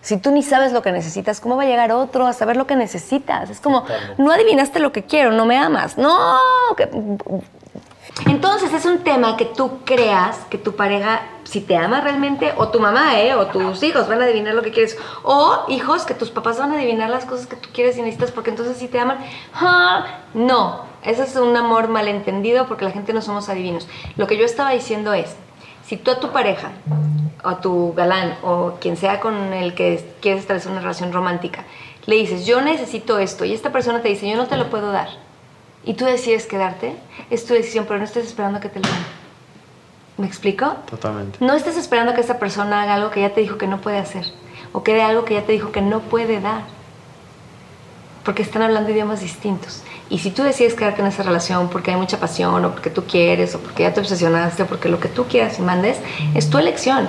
Si 0.02 0.18
tú 0.18 0.30
ni 0.30 0.44
sabes 0.44 0.72
lo 0.72 0.84
que 0.84 0.92
necesitas, 0.92 1.42
¿cómo 1.42 1.56
va 1.56 1.64
a 1.64 1.66
llegar 1.66 1.92
otro 1.92 2.28
a 2.28 2.34
saber 2.34 2.58
lo 2.58 2.68
que 2.68 2.76
necesitas? 2.76 3.50
Es 3.50 3.60
como, 3.60 3.86
no 4.20 4.32
adivinaste 4.32 4.80
lo 4.80 4.92
que 4.92 5.04
quiero, 5.04 5.32
no 5.32 5.48
me 5.48 5.58
amas. 5.58 5.98
No, 5.98 6.38
que... 6.78 6.88
Entonces 8.26 8.74
es 8.74 8.86
un 8.86 9.00
tema 9.00 9.36
que 9.36 9.46
tú 9.46 9.80
creas 9.84 10.38
que 10.50 10.58
tu 10.58 10.76
pareja, 10.76 11.22
si 11.44 11.60
te 11.60 11.76
ama 11.76 12.00
realmente, 12.00 12.54
o 12.56 12.70
tu 12.70 12.80
mamá, 12.80 13.20
¿eh? 13.20 13.36
o 13.36 13.48
tus 13.48 13.84
hijos 13.84 14.08
van 14.08 14.22
a 14.22 14.24
adivinar 14.24 14.56
lo 14.56 14.62
que 14.62 14.72
quieres, 14.72 14.98
o 15.24 15.66
hijos 15.68 16.06
que 16.06 16.14
tus 16.14 16.32
papás 16.32 16.58
van 16.58 16.72
a 16.72 16.76
adivinar 16.76 17.10
las 17.10 17.26
cosas 17.26 17.46
que 17.46 17.58
tú 17.58 17.70
quieres 17.74 17.98
y 17.98 18.02
necesitas 18.02 18.32
porque 18.32 18.52
entonces 18.52 18.78
si 18.78 18.88
te 18.88 19.00
aman, 19.00 19.18
¡ah! 19.54 20.22
no, 20.34 20.86
ese 21.04 21.24
es 21.24 21.36
un 21.36 21.56
amor 21.58 21.90
malentendido 21.90 22.68
porque 22.68 22.86
la 22.86 22.92
gente 22.92 23.12
no 23.12 23.22
somos 23.22 23.50
adivinos. 23.50 23.88
Lo 24.16 24.28
que 24.28 24.38
yo 24.38 24.46
estaba 24.46 24.72
diciendo 24.72 25.14
es, 25.14 25.36
si 25.86 25.98
tú 25.98 26.12
a 26.12 26.20
tu 26.20 26.30
pareja, 26.30 26.72
o 27.44 27.50
a 27.50 27.62
tu 27.62 27.94
galán, 27.94 28.38
o 28.44 28.78
quien 28.80 28.96
sea 28.98 29.20
con 29.20 29.54
el 29.54 29.76
que 29.76 30.14
quieres 30.22 30.42
establecer 30.42 30.72
una 30.72 30.82
relación 30.82 31.12
romántica, 31.12 31.66
le 32.06 32.16
dices, 32.16 32.46
yo 32.46 32.62
necesito 32.62 33.20
esto, 33.20 33.46
y 33.46 33.54
esta 33.54 33.72
persona 33.72 34.02
te 34.02 34.08
dice, 34.10 34.30
yo 34.30 34.38
no 34.38 34.48
te 34.48 34.58
lo 34.58 34.70
puedo 34.70 34.92
dar, 34.92 35.10
y 35.86 35.94
tú 35.94 36.06
decides 36.06 36.46
quedarte, 36.48 36.96
es 37.30 37.46
tu 37.46 37.54
decisión, 37.54 37.86
pero 37.86 38.00
no 38.00 38.06
estés 38.06 38.26
esperando 38.26 38.60
que 38.60 38.70
te 38.70 38.80
lo 38.80 38.88
den. 38.88 39.06
¿Me 40.18 40.28
explico? 40.28 40.76
Totalmente. 40.90 41.38
No 41.44 41.54
estés 41.54 41.78
esperando 41.78 42.14
que 42.14 42.22
esa 42.22 42.40
persona 42.40 42.84
haga 42.84 42.96
algo 42.96 43.12
que 43.12 43.22
ya 43.22 43.34
te 43.34 43.42
dijo 43.42 43.58
que 43.58 43.68
no 43.68 43.82
puede 43.82 43.98
hacer, 43.98 44.26
o 44.72 44.84
que 44.84 44.94
dé 44.94 45.04
algo 45.04 45.26
que 45.26 45.36
ya 45.36 45.44
te 45.44 45.52
dijo 45.52 45.72
que 45.72 45.82
no 45.82 46.00
puede 46.00 46.40
dar, 46.42 46.64
porque 48.24 48.42
están 48.42 48.64
hablando 48.64 48.90
idiomas 48.92 49.22
distintos. 49.22 49.84
Y 50.10 50.20
si 50.20 50.32
tú 50.32 50.44
decides 50.44 50.74
quedarte 50.74 51.02
en 51.02 51.08
esa 51.08 51.24
relación 51.24 51.70
porque 51.70 51.92
hay 51.92 51.98
mucha 51.98 52.20
pasión, 52.20 52.64
o 52.66 52.72
porque 52.72 52.90
tú 52.90 53.04
quieres, 53.04 53.56
o 53.56 53.60
porque 53.60 53.84
ya 53.84 53.94
te 53.94 54.00
obsesionaste, 54.00 54.64
o 54.64 54.66
porque 54.68 54.90
lo 54.90 55.00
que 55.00 55.10
tú 55.10 55.26
quieras 55.26 55.60
y 55.60 55.62
mandes, 55.62 55.98
es 56.34 56.50
tu 56.50 56.58
elección. 56.58 57.08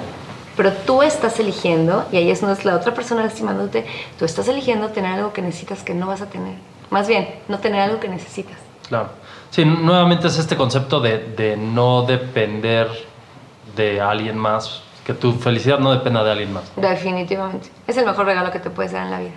Pero 0.56 0.72
tú 0.72 1.02
estás 1.02 1.38
eligiendo, 1.38 2.06
y 2.10 2.16
ahí 2.16 2.30
es 2.30 2.42
no 2.42 2.50
es 2.50 2.64
la 2.64 2.74
otra 2.74 2.94
persona 2.94 3.22
lastimándote, 3.22 3.86
tú 4.18 4.24
estás 4.24 4.48
eligiendo 4.48 4.88
tener 4.88 5.12
algo 5.12 5.32
que 5.32 5.42
necesitas 5.42 5.82
que 5.82 5.94
no 5.94 6.06
vas 6.06 6.22
a 6.22 6.26
tener. 6.26 6.54
Más 6.90 7.06
bien, 7.08 7.28
no 7.48 7.58
tener 7.58 7.80
algo 7.80 8.00
que 8.00 8.08
necesitas. 8.08 8.65
Claro. 8.88 9.08
Sí, 9.50 9.64
nuevamente 9.64 10.26
es 10.28 10.38
este 10.38 10.56
concepto 10.56 11.00
de, 11.00 11.18
de 11.18 11.56
no 11.56 12.02
depender 12.02 12.88
de 13.74 14.00
alguien 14.00 14.36
más, 14.38 14.82
que 15.04 15.14
tu 15.14 15.32
felicidad 15.34 15.78
no 15.78 15.92
dependa 15.92 16.22
de 16.24 16.30
alguien 16.32 16.52
más. 16.52 16.64
Definitivamente. 16.76 17.70
Es 17.86 17.96
el 17.96 18.04
mejor 18.06 18.26
regalo 18.26 18.50
que 18.50 18.58
te 18.58 18.70
puedes 18.70 18.92
dar 18.92 19.04
en 19.04 19.10
la 19.10 19.20
vida. 19.20 19.34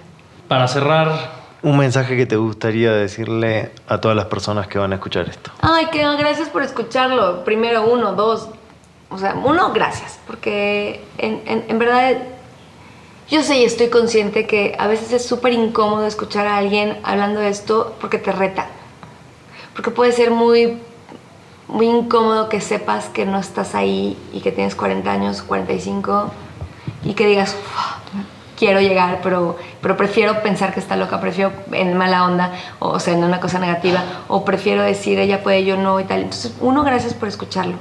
Para 0.47 0.67
cerrar, 0.67 1.37
Un 1.61 1.77
mensaje 1.77 2.15
que 2.15 2.25
te 2.25 2.37
gustaría 2.37 2.91
decirle 2.93 3.71
a 3.89 3.99
todas 3.99 4.15
las 4.15 4.27
personas 4.27 4.67
que 4.67 4.79
van 4.79 4.93
a 4.93 4.95
escuchar 4.95 5.27
esto. 5.27 5.51
Ay, 5.61 5.87
que 5.87 5.99
gracias 6.15 6.47
por 6.47 6.63
escucharlo. 6.63 7.43
Primero, 7.43 7.83
uno, 7.83 8.13
dos. 8.13 8.47
O 9.09 9.17
sea, 9.17 9.35
uno, 9.35 9.73
gracias. 9.73 10.19
Porque 10.25 11.03
en, 11.17 11.41
en- 11.45 11.65
en 11.67 11.77
verdad, 11.79 12.13
yo 13.29 13.43
sé 13.43 13.57
y 13.59 13.65
estoy 13.65 13.89
consciente 13.89 14.47
que 14.47 14.73
a 14.79 14.87
veces 14.87 15.11
es 15.11 15.25
súper 15.27 15.51
incómodo 15.51 16.05
escuchar 16.07 16.47
a 16.47 16.55
alguien 16.57 16.97
hablando 17.03 17.41
de 17.41 17.49
esto 17.49 17.93
porque 17.99 18.17
te 18.19 18.31
reta. 18.31 18.67
Porque 19.79 19.91
puede 19.91 20.11
ser 20.11 20.29
muy, 20.31 20.77
muy 21.69 21.87
incómodo 21.87 22.49
que 22.49 22.59
sepas 22.59 23.05
que 23.05 23.25
no 23.25 23.39
estás 23.39 23.75
ahí 23.75 24.17
y 24.33 24.41
que 24.41 24.51
tienes 24.51 24.75
40 24.75 25.09
años, 25.09 25.41
45 25.41 26.31
y 27.05 27.13
que 27.13 27.25
digas, 27.25 27.55
"Uf, 27.57 28.17
quiero 28.57 28.81
llegar, 28.81 29.21
pero, 29.23 29.55
pero 29.81 29.95
prefiero 29.95 30.43
pensar 30.43 30.73
que 30.73 30.81
está 30.81 30.97
loca, 30.97 31.21
prefiero 31.21 31.53
en 31.71 31.95
mala 31.95 32.25
onda, 32.25 32.51
o, 32.79 32.89
o 32.89 32.99
sea, 32.99 33.13
en 33.13 33.23
una 33.23 33.39
cosa 33.39 33.57
negativa, 33.57 34.03
o 34.27 34.43
prefiero 34.43 34.83
decir 34.83 35.17
ella 35.17 35.43
puede, 35.43 35.63
yo 35.63 35.77
no 35.77 35.97
y 36.01 36.03
tal. 36.03 36.23
Entonces, 36.23 36.53
uno, 36.59 36.83
gracias 36.83 37.13
por 37.13 37.29
escucharlo. 37.29 37.77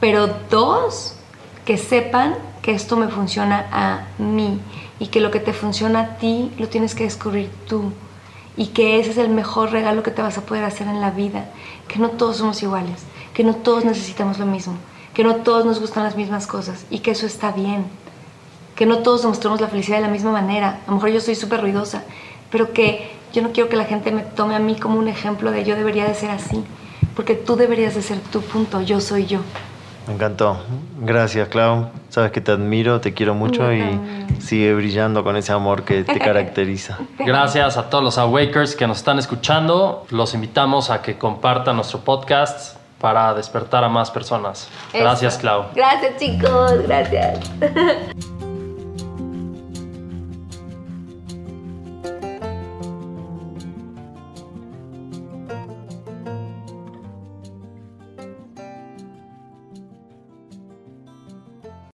Pero 0.00 0.30
dos, 0.48 1.14
que 1.66 1.76
sepan 1.76 2.36
que 2.62 2.72
esto 2.72 2.96
me 2.96 3.08
funciona 3.08 3.66
a 3.70 4.06
mí 4.16 4.62
y 4.98 5.08
que 5.08 5.20
lo 5.20 5.30
que 5.30 5.40
te 5.40 5.52
funciona 5.52 6.00
a 6.00 6.16
ti 6.16 6.54
lo 6.56 6.68
tienes 6.68 6.94
que 6.94 7.04
descubrir 7.04 7.50
tú 7.68 7.92
y 8.58 8.66
que 8.66 8.98
ese 8.98 9.12
es 9.12 9.18
el 9.18 9.30
mejor 9.30 9.70
regalo 9.70 10.02
que 10.02 10.10
te 10.10 10.20
vas 10.20 10.36
a 10.36 10.42
poder 10.42 10.64
hacer 10.64 10.88
en 10.88 11.00
la 11.00 11.12
vida, 11.12 11.48
que 11.86 12.00
no 12.00 12.10
todos 12.10 12.38
somos 12.38 12.60
iguales, 12.60 13.04
que 13.32 13.44
no 13.44 13.54
todos 13.54 13.84
necesitamos 13.84 14.40
lo 14.40 14.46
mismo, 14.46 14.74
que 15.14 15.22
no 15.22 15.36
todos 15.36 15.64
nos 15.64 15.80
gustan 15.80 16.02
las 16.02 16.16
mismas 16.16 16.48
cosas 16.48 16.84
y 16.90 16.98
que 16.98 17.12
eso 17.12 17.24
está 17.24 17.52
bien, 17.52 17.84
que 18.74 18.84
no 18.84 18.98
todos 18.98 19.22
demostramos 19.22 19.60
la 19.60 19.68
felicidad 19.68 19.98
de 19.98 20.02
la 20.02 20.12
misma 20.12 20.32
manera. 20.32 20.80
A 20.84 20.90
lo 20.90 20.96
mejor 20.96 21.10
yo 21.10 21.20
soy 21.20 21.36
súper 21.36 21.60
ruidosa, 21.60 22.02
pero 22.50 22.72
que 22.72 23.12
yo 23.32 23.42
no 23.42 23.52
quiero 23.52 23.68
que 23.68 23.76
la 23.76 23.84
gente 23.84 24.10
me 24.10 24.22
tome 24.22 24.56
a 24.56 24.58
mí 24.58 24.74
como 24.74 24.98
un 24.98 25.06
ejemplo 25.06 25.52
de 25.52 25.62
yo 25.62 25.76
debería 25.76 26.06
de 26.06 26.16
ser 26.16 26.30
así, 26.30 26.64
porque 27.14 27.36
tú 27.36 27.54
deberías 27.54 27.94
de 27.94 28.02
ser 28.02 28.18
tu 28.18 28.40
punto, 28.40 28.80
yo 28.80 29.00
soy 29.00 29.26
yo. 29.26 29.38
Me 30.08 30.14
encantó. 30.14 30.56
Gracias, 31.00 31.48
Clau. 31.48 31.90
Sabes 32.08 32.32
que 32.32 32.40
te 32.40 32.50
admiro, 32.52 33.00
te 33.00 33.12
quiero 33.12 33.34
mucho 33.34 33.72
y 33.72 34.00
sigue 34.40 34.74
brillando 34.74 35.22
con 35.22 35.36
ese 35.36 35.52
amor 35.52 35.84
que 35.84 36.02
te 36.02 36.18
caracteriza. 36.18 36.98
Gracias 37.18 37.76
a 37.76 37.90
todos 37.90 38.02
los 38.02 38.18
Awakers 38.18 38.74
que 38.74 38.86
nos 38.86 38.98
están 38.98 39.18
escuchando. 39.18 40.06
Los 40.10 40.32
invitamos 40.34 40.88
a 40.90 41.02
que 41.02 41.18
compartan 41.18 41.76
nuestro 41.76 42.00
podcast 42.00 42.76
para 42.98 43.34
despertar 43.34 43.84
a 43.84 43.88
más 43.88 44.10
personas. 44.10 44.68
Gracias, 44.92 45.34
Eso. 45.34 45.40
Clau. 45.42 45.64
Gracias 45.74 46.16
chicos, 46.16 46.82
gracias. 46.84 47.38